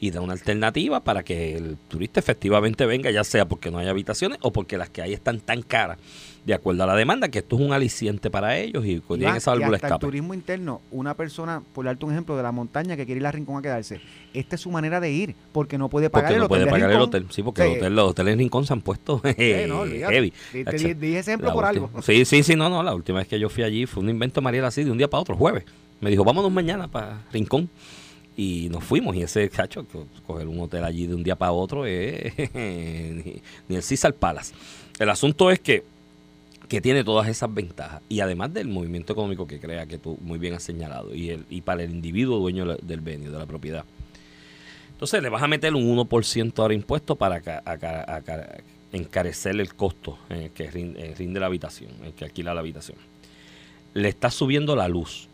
[0.00, 3.88] y da una alternativa para que el turista efectivamente venga, ya sea porque no hay
[3.88, 5.98] habitaciones o porque las que hay están tan caras
[6.44, 9.36] de acuerdo a la demanda, que esto es un aliciente para ellos y pues, tienen
[9.36, 10.06] esa y válvula hasta el escape.
[10.06, 13.32] turismo interno, una persona, por darte un ejemplo, de la montaña que quiere ir a
[13.32, 14.00] Rincón a quedarse,
[14.32, 16.64] esta es su manera de ir, porque no puede pagar Porque el no hotel puede
[16.64, 17.26] de pagar el hotel.
[17.30, 17.68] Sí, porque Sí.
[17.72, 20.32] el hotel- los hoteles en Rincón se han puesto Eh, no, heavy.
[20.52, 22.02] Te- te Hacho, di- di ejemplo por última- algo.
[22.02, 22.82] Sí, sí, sí, no, no.
[22.82, 25.08] La última vez que yo fui allí fue un invento Mariela así de un día
[25.10, 25.64] para otro, jueves.
[26.00, 27.68] Me dijo, vámonos mañana para Rincón.
[28.36, 29.14] Y nos fuimos.
[29.16, 33.42] Y ese cacho, co- coger un hotel allí de un día para otro, es ni,
[33.68, 34.54] ni el Caesar Palace.
[34.98, 35.82] El asunto es que
[36.70, 40.38] que tiene todas esas ventajas y además del movimiento económico que crea que tú muy
[40.38, 43.84] bien has señalado y el y para el individuo dueño del venio de la propiedad
[44.92, 47.62] entonces le vas a meter un 1% ahora impuesto para ca-
[48.92, 52.98] encarecer el costo el que rinde, eh, rinde la habitación, el que alquila la habitación.
[53.94, 55.29] Le estás subiendo la luz.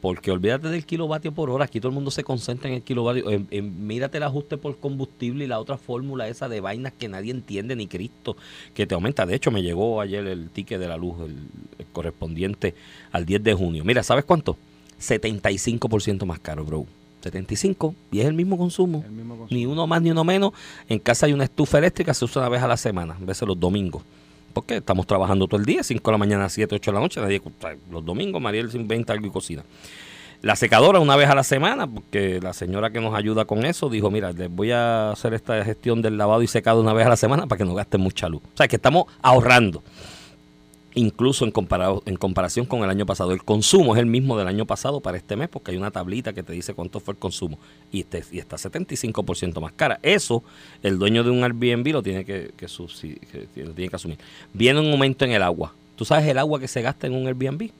[0.00, 3.28] Porque olvídate del kilovatio por hora, aquí todo el mundo se concentra en el kilovatio.
[3.30, 7.08] en- en- mírate el ajuste por combustible y la otra fórmula esa de vainas que
[7.08, 8.36] nadie entiende ni Cristo,
[8.74, 9.26] que te aumenta.
[9.26, 11.36] De hecho, me llegó ayer el ticket de la luz, el,
[11.78, 12.74] el correspondiente
[13.10, 13.84] al 10 de junio.
[13.84, 14.56] Mira, ¿sabes cuánto?
[15.00, 16.86] 75% más caro, bro.
[17.22, 19.02] 75 y es el mismo consumo.
[19.04, 19.58] El mismo consumo.
[19.58, 20.52] Ni uno más ni uno menos.
[20.88, 23.46] En casa hay una estufa eléctrica, se usa una vez a la semana, a veces
[23.48, 24.02] los domingos.
[24.58, 27.20] Porque estamos trabajando todo el día, 5 de la mañana, 7, 8 de la noche.
[27.20, 27.40] Nadie,
[27.92, 29.62] los domingos Mariel se inventa algo y cocina.
[30.42, 33.88] La secadora una vez a la semana, porque la señora que nos ayuda con eso
[33.88, 37.10] dijo, mira, les voy a hacer esta gestión del lavado y secado una vez a
[37.10, 38.42] la semana para que no gasten mucha luz.
[38.52, 39.84] O sea, que estamos ahorrando
[40.98, 43.32] incluso en, comparado, en comparación con el año pasado.
[43.32, 46.32] El consumo es el mismo del año pasado para este mes porque hay una tablita
[46.32, 47.58] que te dice cuánto fue el consumo
[47.92, 49.98] y, este, y está 75% más cara.
[50.02, 50.42] Eso
[50.82, 52.66] el dueño de un Airbnb lo tiene que, que,
[53.64, 54.18] lo tiene que asumir.
[54.52, 55.72] Viene un aumento en el agua.
[55.96, 57.70] ¿Tú sabes el agua que se gasta en un Airbnb?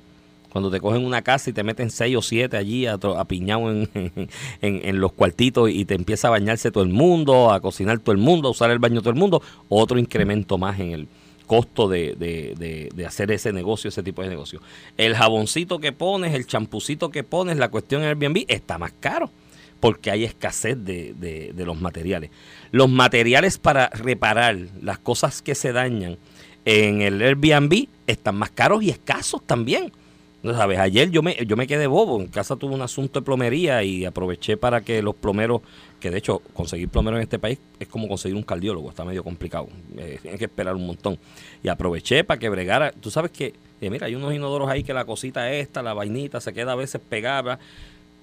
[0.50, 3.88] Cuando te cogen una casa y te meten seis o siete allí atro- apiñado en,
[3.94, 4.28] en,
[4.62, 8.18] en los cuartitos y te empieza a bañarse todo el mundo, a cocinar todo el
[8.18, 11.08] mundo, a usar el baño todo el mundo, otro incremento más en el,
[11.48, 14.60] costo de, de, de, hacer ese negocio, ese tipo de negocio.
[14.96, 19.32] El jaboncito que pones, el champucito que pones, la cuestión en Airbnb está más caro
[19.80, 22.30] porque hay escasez de los materiales.
[22.70, 26.18] Los materiales para reparar las cosas que se dañan
[26.64, 29.90] en el Airbnb están más caros y escasos también.
[30.40, 30.78] ¿No sabes?
[30.78, 32.20] Ayer yo me, yo me quedé bobo.
[32.20, 35.62] En casa tuve un asunto de plomería y aproveché para que los plomeros,
[35.98, 39.24] que de hecho conseguir plomeros en este país es como conseguir un cardiólogo, está medio
[39.24, 39.68] complicado.
[39.96, 41.18] Eh, tienes que esperar un montón.
[41.64, 42.92] Y aproveché para que bregara.
[42.92, 46.40] Tú sabes que, eh, mira, hay unos inodoros ahí que la cosita esta, la vainita,
[46.40, 47.58] se queda a veces pegada.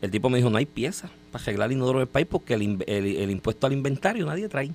[0.02, 2.62] El tipo me dijo, no hay piezas para arreglar el inodoro del país porque el,
[2.88, 4.72] el- el impuesto al inventario nadie trae.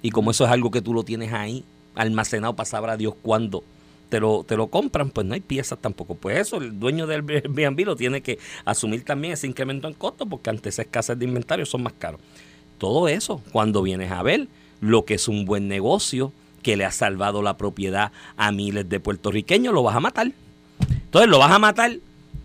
[0.00, 1.64] Y como eso es algo que tú lo tienes ahí
[1.96, 3.64] almacenado para saber a Dios cuándo
[4.14, 6.14] te lo, te lo compran, pues no hay piezas tampoco.
[6.14, 10.28] Pues eso, el dueño del Airbnb lo tiene que asumir también ese incremento en costos
[10.30, 12.20] porque ante esa escasez de inventario son más caros.
[12.78, 14.46] Todo eso, cuando vienes a ver
[14.80, 19.00] lo que es un buen negocio que le ha salvado la propiedad a miles de
[19.00, 20.30] puertorriqueños, lo vas a matar.
[20.88, 21.96] Entonces lo vas a matar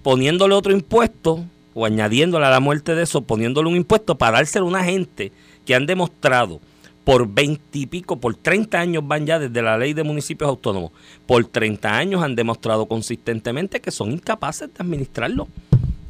[0.01, 4.65] poniéndole otro impuesto o añadiéndole a la muerte de eso, poniéndole un impuesto para dárselo
[4.65, 5.31] a una gente
[5.67, 6.61] que han demostrado
[7.03, 10.91] por 20 y pico, por 30 años van ya desde la ley de municipios autónomos,
[11.25, 15.47] por 30 años han demostrado consistentemente que son incapaces de administrarlo,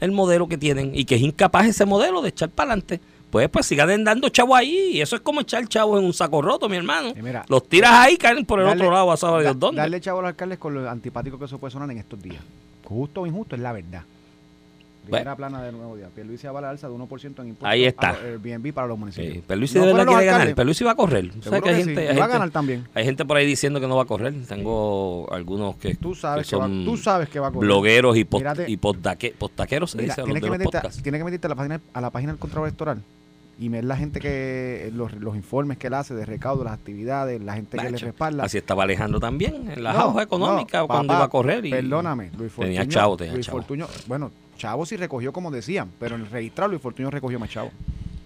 [0.01, 2.99] el modelo que tienen, y que es incapaz ese modelo de echar para adelante.
[3.29, 6.41] Pues, pues sigan dando chavos ahí, y eso es como echar chavos en un saco
[6.41, 7.13] roto, mi hermano.
[7.21, 9.81] Mira, Los tiras ahí, caen por el Darle- otro lado, a saber da- Dios dónde.
[9.81, 12.41] Darle chavo a los alcaldes con lo antipático que eso puede sonar en estos días.
[12.83, 14.01] Justo o injusto es la verdad.
[15.09, 16.07] Primera plana de nuevo día.
[16.13, 18.09] Pierluisi avala alza de 1% en impuestos Ahí está.
[18.09, 19.33] a Airbnb para los municipios.
[19.33, 20.55] Sí, Perluisi No de verdad quiere ganar.
[20.85, 21.25] va a correr.
[21.31, 22.07] ¿Sabes Seguro que hay que gente, sí.
[22.07, 22.87] hay Y va a gente- ganar también.
[22.93, 24.33] Hay gente por ahí diciendo que no va a correr.
[24.47, 27.67] Tengo algunos que, Tú sabes que que, va, son tú sabes que va a correr.
[27.67, 28.65] blogueros y, post, Mírate.
[28.69, 31.01] y postaque- postaqueros, se dice, tienes, que meterte, podcasts.
[31.03, 33.01] tienes que meterte a la página, a la página del Contralor Electoral
[33.61, 37.41] y ver la gente que, los, los informes que él hace de recaudo, las actividades,
[37.41, 38.45] la gente que le respalda.
[38.45, 41.65] Así estaba Alejandro también, en la No, hoja económica no, cuando papá, iba a correr.
[41.65, 42.77] Y, Perdóname, Luis Fortuño.
[42.79, 43.57] Tenía chavo, tenía Luis chavo.
[43.57, 47.49] Fortuño, bueno, chavo sí recogió como decían, pero en el registrar Luis Fortuño recogió más
[47.49, 47.71] chavo.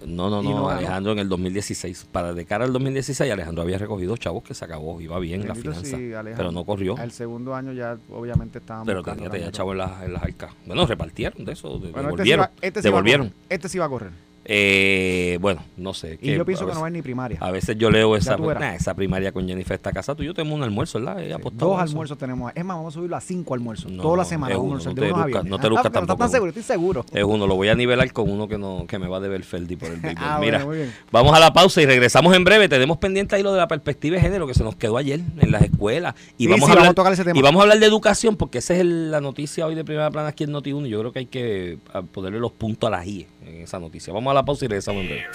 [0.06, 0.70] No, no, no, no.
[0.70, 2.08] Alejandro en el 2016.
[2.12, 5.48] Para de cara al 2016, Alejandro había recogido chavos que se acabó, iba bien en
[5.48, 5.96] la finanza.
[5.96, 6.98] sí, pero no corrió.
[6.98, 9.52] El segundo año ya obviamente estábamos Pero buscando tenía, el tenía año.
[9.56, 10.52] chavo en las, en las arcas.
[10.66, 12.46] Bueno, repartieron de eso, Bueno, este sí devolvieron.
[12.46, 13.28] va- este sí va a devolvieron.
[13.30, 14.12] correr, Este sí va a correr.
[14.46, 16.20] Eh, bueno, no sé.
[16.22, 17.38] Y yo pienso que no ir ni primaria.
[17.42, 20.16] A veces yo leo esa, nah, esa primaria con Jennifer está casa.
[20.16, 21.18] Tú y yo tenemos un almuerzo, ¿verdad?
[21.24, 22.52] Sí, Dos almuerzos tenemos.
[22.56, 23.92] Es más, vamos a subirlo a cinco almuerzos.
[23.92, 24.54] No, Toda la semana.
[24.54, 25.50] es uno, no te lunes a luzca- viernes.
[25.52, 26.18] no te Ah, luzca pero ¿Estás tampoco.
[26.20, 26.50] tan seguro?
[26.50, 27.06] Estoy seguro.
[27.14, 29.44] Es uno, lo voy a nivelar con uno que no que me va a deber
[29.44, 30.00] Ferdi por el.
[30.18, 32.68] Ah, Mira, bueno, vamos a la pausa y regresamos en breve.
[32.70, 35.52] Tenemos pendiente ahí lo de la perspectiva de género que se nos quedó ayer en
[35.52, 36.16] las escuelas.
[36.38, 37.38] Y Sí, vamos, sí, a vamos hablar, a tocar ese tema.
[37.38, 40.10] Y vamos a hablar de educación porque esa es el- la noticia hoy de primera
[40.12, 40.88] plana aquí en Noti1.
[40.88, 44.14] Yo creo que hay que ah, ponerle los puntos a la I en esa noticia.
[44.14, 45.26] Vamos a la pausa y regresamos en breve.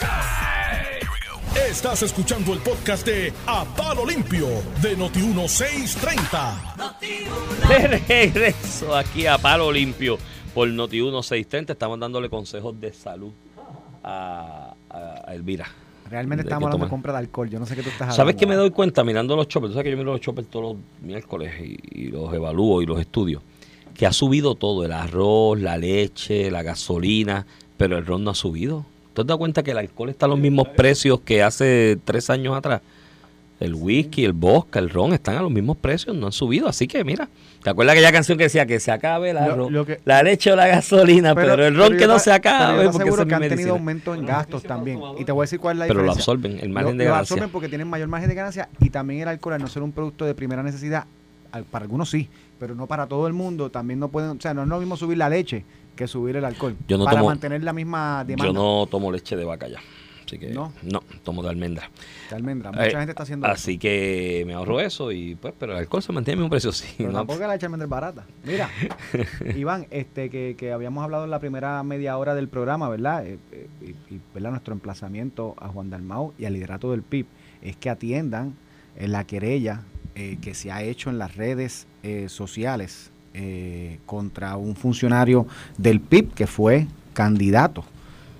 [1.70, 4.46] Estás escuchando el podcast de A Palo Limpio
[4.80, 6.98] de Noti1630.
[7.68, 10.18] De regreso aquí a Palo Limpio
[10.54, 11.72] por Noti 1630.
[11.72, 13.32] Estamos dándole consejos de salud
[14.02, 14.74] a,
[15.28, 15.68] Elvira.
[16.08, 17.50] Realmente estamos hablando de compra de alcohol.
[17.50, 18.16] Yo no sé qué tú estás hablando.
[18.16, 19.70] ¿Sabes qué me doy cuenta mirando los choppers?
[19.70, 22.86] Tú sabes que yo miro los choppers todos los miércoles y, y los evalúo y
[22.86, 23.42] los estudio.
[23.94, 27.46] Que ha subido todo: el arroz, la leche, la gasolina,
[27.78, 28.84] pero el ron no ha subido.
[29.14, 32.28] ¿Tú te das cuenta que el alcohol está a los mismos precios que hace tres
[32.28, 32.82] años atrás?
[33.60, 36.68] El whisky, el vodka, el ron están a los mismos precios, no han subido.
[36.68, 37.28] Así que mira,
[37.60, 40.52] ¿te acuerdas aquella canción que decía que se acabe el Lo- lo que- la leche
[40.52, 42.84] o la gasolina, pero, el ron pero que yo no te- se pero acabe?
[42.84, 45.00] yo te porque es que han tenido aumento en gastos también.
[45.18, 46.20] Y te voy a decir cuál es la Pero lo diferencia.
[46.32, 47.34] absorben, el margen lo, de lo ganancia.
[47.34, 49.90] absorben porque tienen mayor margen de ganancia y también el alcohol, al no ser un
[49.90, 51.06] producto de primera necesidad,
[51.72, 52.28] para algunos sí,
[52.60, 53.70] pero no para todo el mundo.
[53.70, 55.64] También no pueden, o sea, no es lo mismo subir la leche
[55.98, 56.74] que subir el alcohol.
[56.88, 58.46] Yo no para tomo- mantener la misma demanda.
[58.46, 59.78] Yo no tomo leche de vaca ya.
[60.24, 60.74] Así que ¿No?
[60.82, 61.90] no, tomo de almendra.
[62.28, 62.70] de almendra.
[62.70, 66.02] Mucha Eh, gente está haciendo Así que me ahorro eso y pues, pero el alcohol
[66.02, 66.86] se mantiene en un precio sí.
[66.98, 67.18] Pero ¿no?
[67.18, 68.26] tampoco la leche de almendra es barata.
[68.44, 68.68] Mira,
[69.56, 73.26] Iván, este que, que habíamos hablado en la primera media hora del programa, ¿verdad?
[73.26, 74.50] Eh, eh, y, y, ¿verdad?
[74.50, 77.24] Nuestro emplazamiento a Juan Dalmau y al liderato del PIB
[77.62, 78.54] es que atiendan
[79.00, 79.82] la querella
[80.14, 85.46] eh, que se ha hecho en las redes eh, sociales eh, contra un funcionario
[85.76, 87.84] del PIB que fue candidato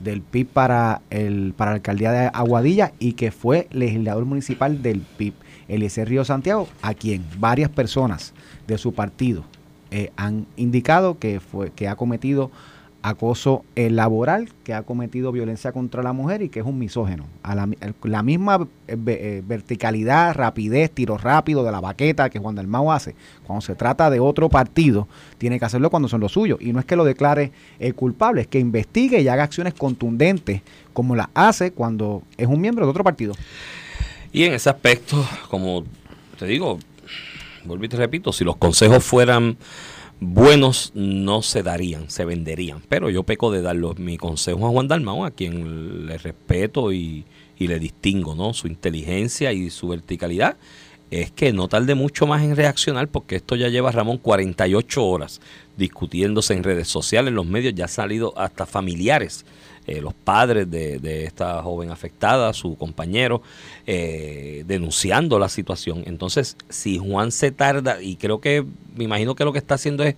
[0.01, 5.03] del PIB para el para la alcaldía de Aguadilla y que fue legislador municipal del
[5.03, 5.35] PIB,
[5.69, 8.33] Eliezer Río Santiago, a quien varias personas
[8.67, 9.45] de su partido
[9.93, 12.51] eh, han indicado que fue que ha cometido
[13.03, 17.27] acoso eh, laboral, que ha cometido violencia contra la mujer y que es un misógeno.
[18.03, 23.15] La, misma eh, eh, verticalidad, rapidez, tiro rápido de la baqueta que Juan Dalmau hace,
[23.47, 25.07] cuando se trata de otro partido,
[25.39, 26.59] tiene que hacerlo cuando son los suyos.
[26.61, 27.53] Y no es que lo declare
[27.95, 32.85] culpable, es que investigue y haga acciones contundentes como las hace cuando es un miembro
[32.85, 33.35] de otro partido.
[34.33, 35.85] Y en ese aspecto, como
[36.39, 36.79] te digo,
[37.65, 39.57] vuelvo y te repito, si los consejos fueran
[40.21, 42.83] buenos, no se darían, se venderían.
[42.89, 46.93] Pero yo peco de dar los- mi consejo a Juan Dalmau, a quien le respeto
[46.93, 47.25] y,
[47.59, 48.53] y le distingo, ¿no?
[48.55, 50.57] Su inteligencia y su verticalidad.
[51.11, 55.41] Es que no tarde mucho más en reaccionar, porque esto ya lleva Ramón 48 horas
[55.77, 59.47] discutiéndose en redes sociales, en los medios, ya han salido hasta familiares
[59.89, 63.41] eh, los padres de, esta joven afectada, su compañero,
[63.87, 66.03] eh, denunciando la situación.
[66.05, 70.05] Entonces, si Juan se tarda, y creo que, me imagino que lo que está haciendo
[70.05, 70.15] es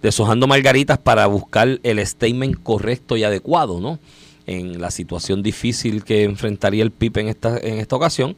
[0.00, 3.98] deshojando margaritas para buscar el statement correcto y adecuado, ¿no?
[4.46, 8.36] En la situación difícil que enfrentaría el PIB en esta, en esta ocasión,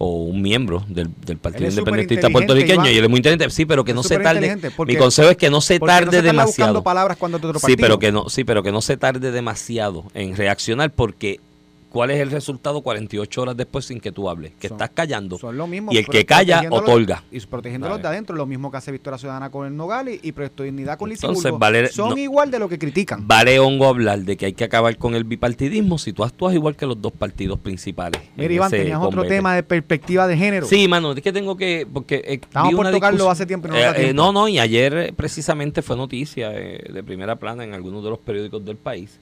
[0.00, 2.86] o un miembro del, del Partido Independentista puertorriqueño, Iván.
[2.94, 4.56] y él es muy inteligente, sí, pero que no se tarde.
[4.76, 6.46] porque- Mi consejo es que no se Porque no tarde se demasiado.
[6.72, 10.04] buscando palabras cuando otro Sí, pero que no, sí, pero que no se tarde demasiado
[10.14, 11.40] en reaccionar porque
[11.90, 14.52] ¿cuál es el resultado 48 horas después sin que tú hables?
[14.58, 15.38] Que Son- estás callando.
[15.38, 15.92] Son lo mismo.
[15.92, 17.22] y el que calla otorga.
[17.30, 20.62] Y protegiéndolos de adentro, lo mismo que hace Victoria Ciudadana con el Nogal y, Proyecto
[20.62, 23.26] Dignidad con Entonces, vale- Son no- igual de lo que critican.
[23.26, 26.76] Vale hongo hablar de que hay que acabar con el bipartidismo si tú actúas igual
[26.76, 28.20] que los dos partidos principales.
[28.36, 30.66] Mira, Iván, tenías otro tema de perspectiva de género.
[30.66, 31.86] Sí, mano, es que tengo que.
[31.92, 34.14] Porque, eh, Estamos por tocarlo hace tiempo no Eh, eh, tiempo.
[34.22, 38.10] no, no, y ayer eh, precisamente fue noticia eh, de primera plana en algunos de
[38.10, 39.18] los periódicos del país.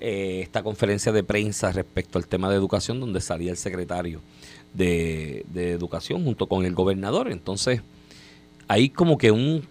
[0.00, 4.20] Eh, esta conferencia de prensa respecto al tema de educación, donde salía el secretario
[4.72, 7.30] de, de Educación junto con el gobernador.
[7.30, 7.80] Entonces,
[8.68, 9.62] hay como que un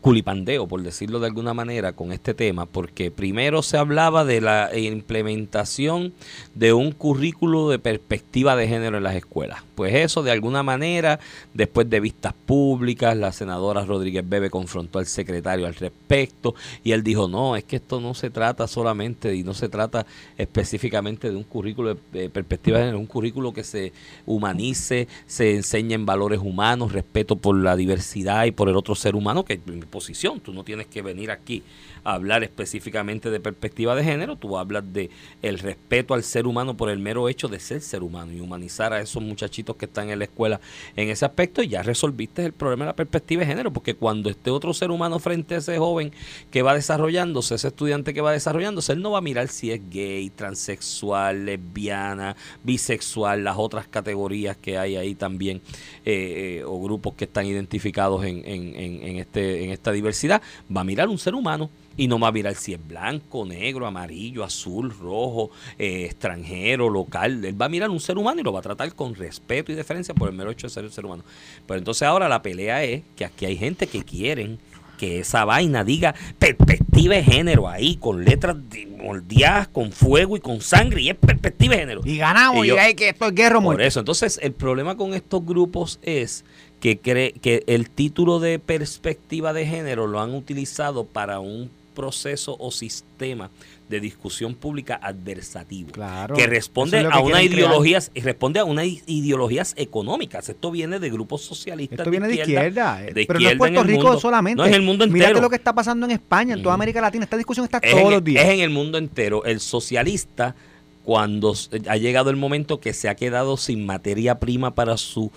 [0.00, 4.76] culipandeo, por decirlo de alguna manera, con este tema, porque primero se hablaba de la
[4.76, 6.12] implementación
[6.54, 9.67] de un currículo de perspectiva de género en las escuelas.
[9.78, 11.20] Pues eso, de alguna manera,
[11.54, 17.04] después de vistas públicas, la senadora Rodríguez Bebe confrontó al secretario al respecto y él
[17.04, 20.04] dijo, no, es que esto no se trata solamente y no se trata
[20.36, 23.92] específicamente de un currículo de perspectiva de un currículo que se
[24.26, 29.14] humanice, se enseñe en valores humanos, respeto por la diversidad y por el otro ser
[29.14, 30.40] humano, que posición.
[30.40, 31.62] Tú no tienes que venir aquí
[32.04, 35.10] hablar específicamente de perspectiva de género, tú hablas de
[35.42, 38.92] el respeto al ser humano por el mero hecho de ser ser humano y humanizar
[38.92, 40.60] a esos muchachitos que están en la escuela
[40.96, 44.30] en ese aspecto y ya resolviste el problema de la perspectiva de género, porque cuando
[44.30, 46.12] esté otro ser humano frente a ese joven
[46.50, 49.80] que va desarrollándose, ese estudiante que va desarrollándose, él no va a mirar si es
[49.90, 55.60] gay, transexual, lesbiana, bisexual, las otras categorías que hay ahí también
[56.04, 60.42] eh, eh, o grupos que están identificados en, en, en, este, en esta diversidad,
[60.74, 63.86] va a mirar un ser humano y no va a mirar si es blanco, negro,
[63.86, 67.44] amarillo, azul, rojo, eh, extranjero, local.
[67.44, 69.74] Él va a mirar un ser humano y lo va a tratar con respeto y
[69.74, 71.24] deferencia por el mero hecho de ser un ser humano.
[71.66, 74.58] Pero entonces ahora la pelea es que aquí hay gente que quieren
[74.96, 78.56] que esa vaina diga perspectiva de género ahí, con letras
[78.98, 82.00] moldeadas, con fuego y con sangre, y es perspectiva de género.
[82.04, 85.46] Y ganamos, y, hay que esto es guerra Por eso, entonces el problema con estos
[85.46, 86.44] grupos es
[86.80, 92.56] que, cree, que el título de perspectiva de género lo han utilizado para un proceso
[92.60, 93.50] o sistema
[93.88, 95.90] de discusión pública adversativo
[96.36, 100.48] que responde a unas ideologías y responde a unas ideologías económicas.
[100.48, 104.20] Esto viene de grupos socialistas esto viene de izquierda, eh, pero no es Puerto Rico
[104.20, 105.26] solamente no es el mundo entero.
[105.26, 107.24] mírate lo que está pasando en España en toda América Latina.
[107.24, 108.44] Esta discusión está todos los días.
[108.44, 109.44] es en el mundo entero.
[109.44, 110.54] El socialista
[111.02, 111.52] cuando
[111.88, 115.32] ha llegado el momento que se ha quedado sin materia prima para su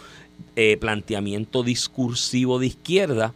[0.56, 3.34] eh, planteamiento discursivo de izquierda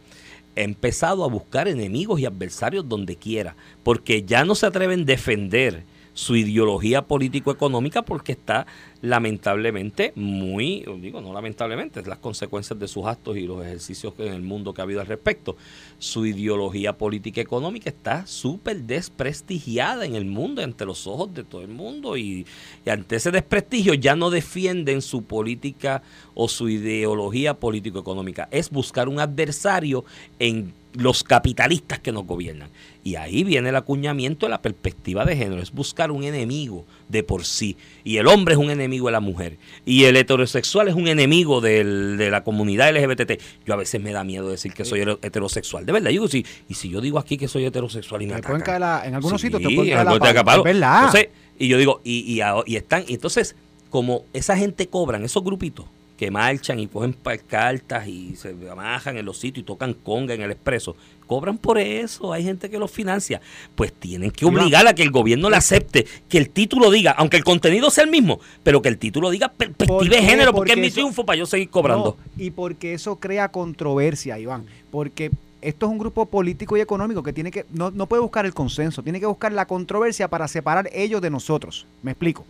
[0.56, 5.04] ha empezado a buscar enemigos y adversarios donde quiera, porque ya no se atreven a
[5.04, 5.84] defender
[6.16, 8.66] su ideología político-económica porque está
[9.02, 14.32] lamentablemente muy, digo no lamentablemente, es las consecuencias de sus actos y los ejercicios en
[14.32, 15.56] el mundo que ha habido al respecto.
[15.98, 21.60] Su ideología política económica está súper desprestigiada en el mundo, ante los ojos de todo
[21.60, 22.46] el mundo y,
[22.86, 26.02] y, ante ese desprestigio ya no defienden su política
[26.34, 30.06] o su ideología político-económica, es buscar un adversario
[30.38, 32.70] en los capitalistas que nos gobiernan.
[33.04, 37.22] Y ahí viene el acuñamiento de la perspectiva de género, es buscar un enemigo de
[37.22, 37.76] por sí.
[38.02, 39.58] Y el hombre es un enemigo de la mujer.
[39.84, 43.40] Y el heterosexual es un enemigo de la comunidad LGBT.
[43.64, 45.86] Yo a veces me da miedo decir que soy heterosexual.
[45.86, 48.34] De verdad, yo digo, sí, y si yo digo aquí que soy heterosexual y me,
[48.34, 51.14] en algunos sitios te pueden caer la, verdad.
[51.58, 53.54] y yo digo, y, y, y están, y entonces,
[53.90, 55.86] como esa gente cobran, esos grupitos,
[56.16, 57.14] que marchan y cogen
[57.46, 60.96] cartas y se amajan en los sitios y tocan conga en el expreso,
[61.26, 63.40] cobran por eso, hay gente que los financia,
[63.74, 67.36] pues tienen que obligar a que el gobierno le acepte que el título diga, aunque
[67.36, 70.78] el contenido sea el mismo, pero que el título diga perspectiva de género, porque, es
[70.78, 72.16] mi triunfo para yo seguir cobrando.
[72.36, 77.32] y porque eso crea controversia, Iván, porque esto es un grupo político y económico que
[77.32, 80.88] tiene que, no, no puede buscar el consenso, tiene que buscar la controversia para separar
[80.92, 81.86] ellos de nosotros.
[82.02, 82.44] Me explico.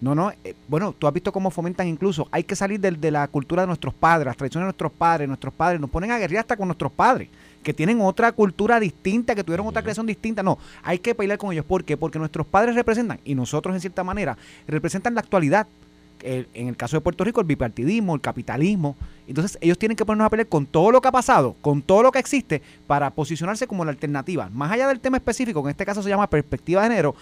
[0.00, 3.10] No, no, eh, bueno, tú has visto cómo fomentan incluso, hay que salir de, de,
[3.10, 6.18] la cultura de nuestros padres, las tradiciones de nuestros padres, nuestros padres nos ponen a
[6.18, 7.28] guerrear hasta con nuestros padres,
[7.64, 10.42] que tienen otra cultura distinta, que tuvieron otra creación distinta.
[10.42, 11.64] No, hay que pelear con ellos.
[11.64, 11.96] ¿Por qué?
[11.96, 14.38] Porque nuestros padres representan, y nosotros en cierta manera,
[14.68, 15.66] representan la actualidad.
[16.22, 18.96] en el caso de Puerto Rico, el bipartidismo, el capitalismo.
[19.26, 22.02] Entonces, ellos tienen que ponernos a pelear con todo lo que ha pasado, con todo
[22.02, 24.48] lo que existe, para posicionarse como la alternativa.
[24.52, 27.14] Más allá del tema específico, en este caso se llama perspectiva de género,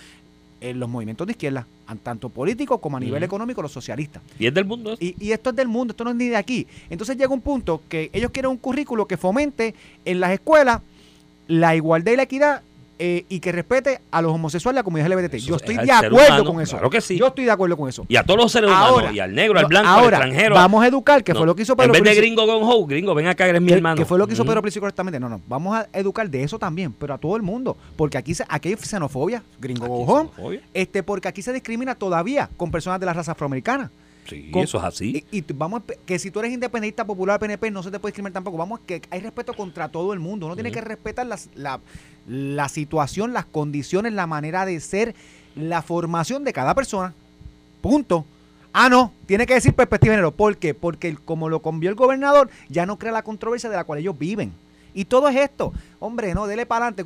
[0.60, 1.66] en los movimientos de izquierda,
[2.02, 4.22] tanto políticos como a nivel económico, los socialistas.
[4.38, 4.96] Y es del mundo.
[4.98, 6.66] Y, y, esto es del mundo, esto no es ni de aquí.
[6.90, 10.80] Entonces llega un punto que ellos quieren un currículo que fomente en las escuelas
[11.48, 12.62] la igualdad y la equidad
[12.98, 15.34] eh, y que respete a los homosexuales y a la comunidad LGBT.
[15.36, 16.76] Yo estoy de acuerdo con eso.
[16.76, 17.18] Claro que sí.
[17.18, 18.04] Yo estoy de acuerdo con eso.
[18.08, 20.54] Y a todos los seres humanos, y al negro, al blanco, al extranjero.
[20.54, 22.86] Vamos a educar, que fue lo que hizo Pedro En vez de gringo con ho,
[22.86, 23.96] gringo, ven acá, eres mi hermano.
[23.96, 25.20] Que fue lo que hizo Pedro Plicio correctamente.
[25.20, 27.76] No, no, vamos a educar de eso también, pero a todo el mundo.
[27.96, 30.30] Porque aquí, aquí hay xenofobia, gringo go
[30.74, 33.90] este, porque aquí se discrimina todavía con personas de la raza afroamericana.
[34.28, 35.24] Sí, eso es así.
[35.30, 38.56] Y, vamos que si tú eres independentista popular PNP no se te puede discriminar tampoco.
[38.56, 40.46] Vamos que hay respeto contra todo el mundo.
[40.46, 41.80] Uno tiene que respetar las, la,
[42.26, 45.14] la situación, las condiciones, la manera de ser,
[45.54, 47.14] la formación de cada persona.
[47.80, 48.24] Punto.
[48.72, 50.32] Ah, no, tiene que decir perspectiva de género.
[50.32, 50.74] ¿Por qué?
[50.74, 54.18] Porque como lo convió el gobernador, ya no crea la controversia de la cual ellos
[54.18, 54.52] viven.
[54.96, 55.72] Y todo es esto.
[55.98, 57.04] Hombre, no, dele para adelante.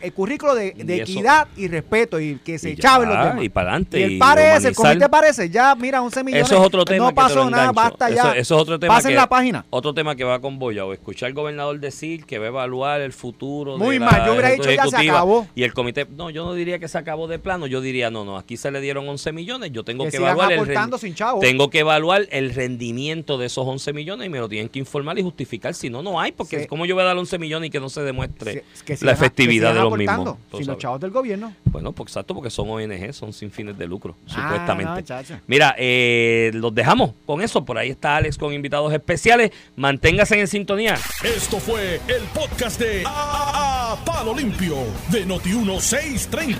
[0.00, 3.42] El currículo de, de Y equidad y respeto y que se chaven los demás.
[3.44, 3.98] y para adelante.
[4.00, 6.46] Y el parece, el comité parece, ya, mira, 11 millones.
[6.46, 7.06] Eso es otro tema.
[7.06, 8.22] No te pasó nada, basta ya.
[8.22, 8.94] Eso, eso es otro tema.
[8.94, 9.64] Pasen que- la página.
[9.70, 13.00] Otro tema que va con Boya, o escuchar al gobernador decir que va a evaluar
[13.00, 13.72] el futuro.
[13.76, 15.46] de Muy la mal, yo hubiera dicho, ya se acabó.
[15.54, 18.24] Y el comité, no, yo no diría que se acabó de plano, yo diría, no,
[18.24, 21.40] no, aquí se le dieron 11 millones, yo tengo Que que, evaluar el sin chavo.
[21.40, 25.18] Tengo que evaluar el rendimiento de esos 11 millones y me lo tienen que informar
[25.18, 26.66] y justificar, si no, no hay, porque Sí.
[26.66, 29.72] ¿cómo yo voy a dar 11 millones y que no se demuestre que la efectividad
[29.72, 30.36] que de los mismos?
[30.56, 31.52] Sin los chavos del gobierno.
[31.64, 35.12] Bueno, pues exacto, porque son ONG, son sin fines de lucro, Ah, supuestamente.
[35.32, 35.40] no.
[35.48, 37.64] Mira, eh, los dejamos con eso.
[37.64, 39.50] Por ahí está Alex con invitados especiales.
[39.76, 40.96] Manténgase en sintonía.
[41.24, 44.76] Esto fue el podcast de A, A- Palo Limpio
[45.10, 46.56] de Noti1630.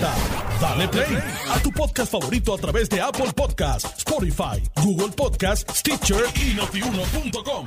[0.60, 1.16] Dale play
[1.50, 7.66] a tu podcast favorito a través de Apple Podcasts, Spotify, Google Podcasts, Stitcher y notiuno.com.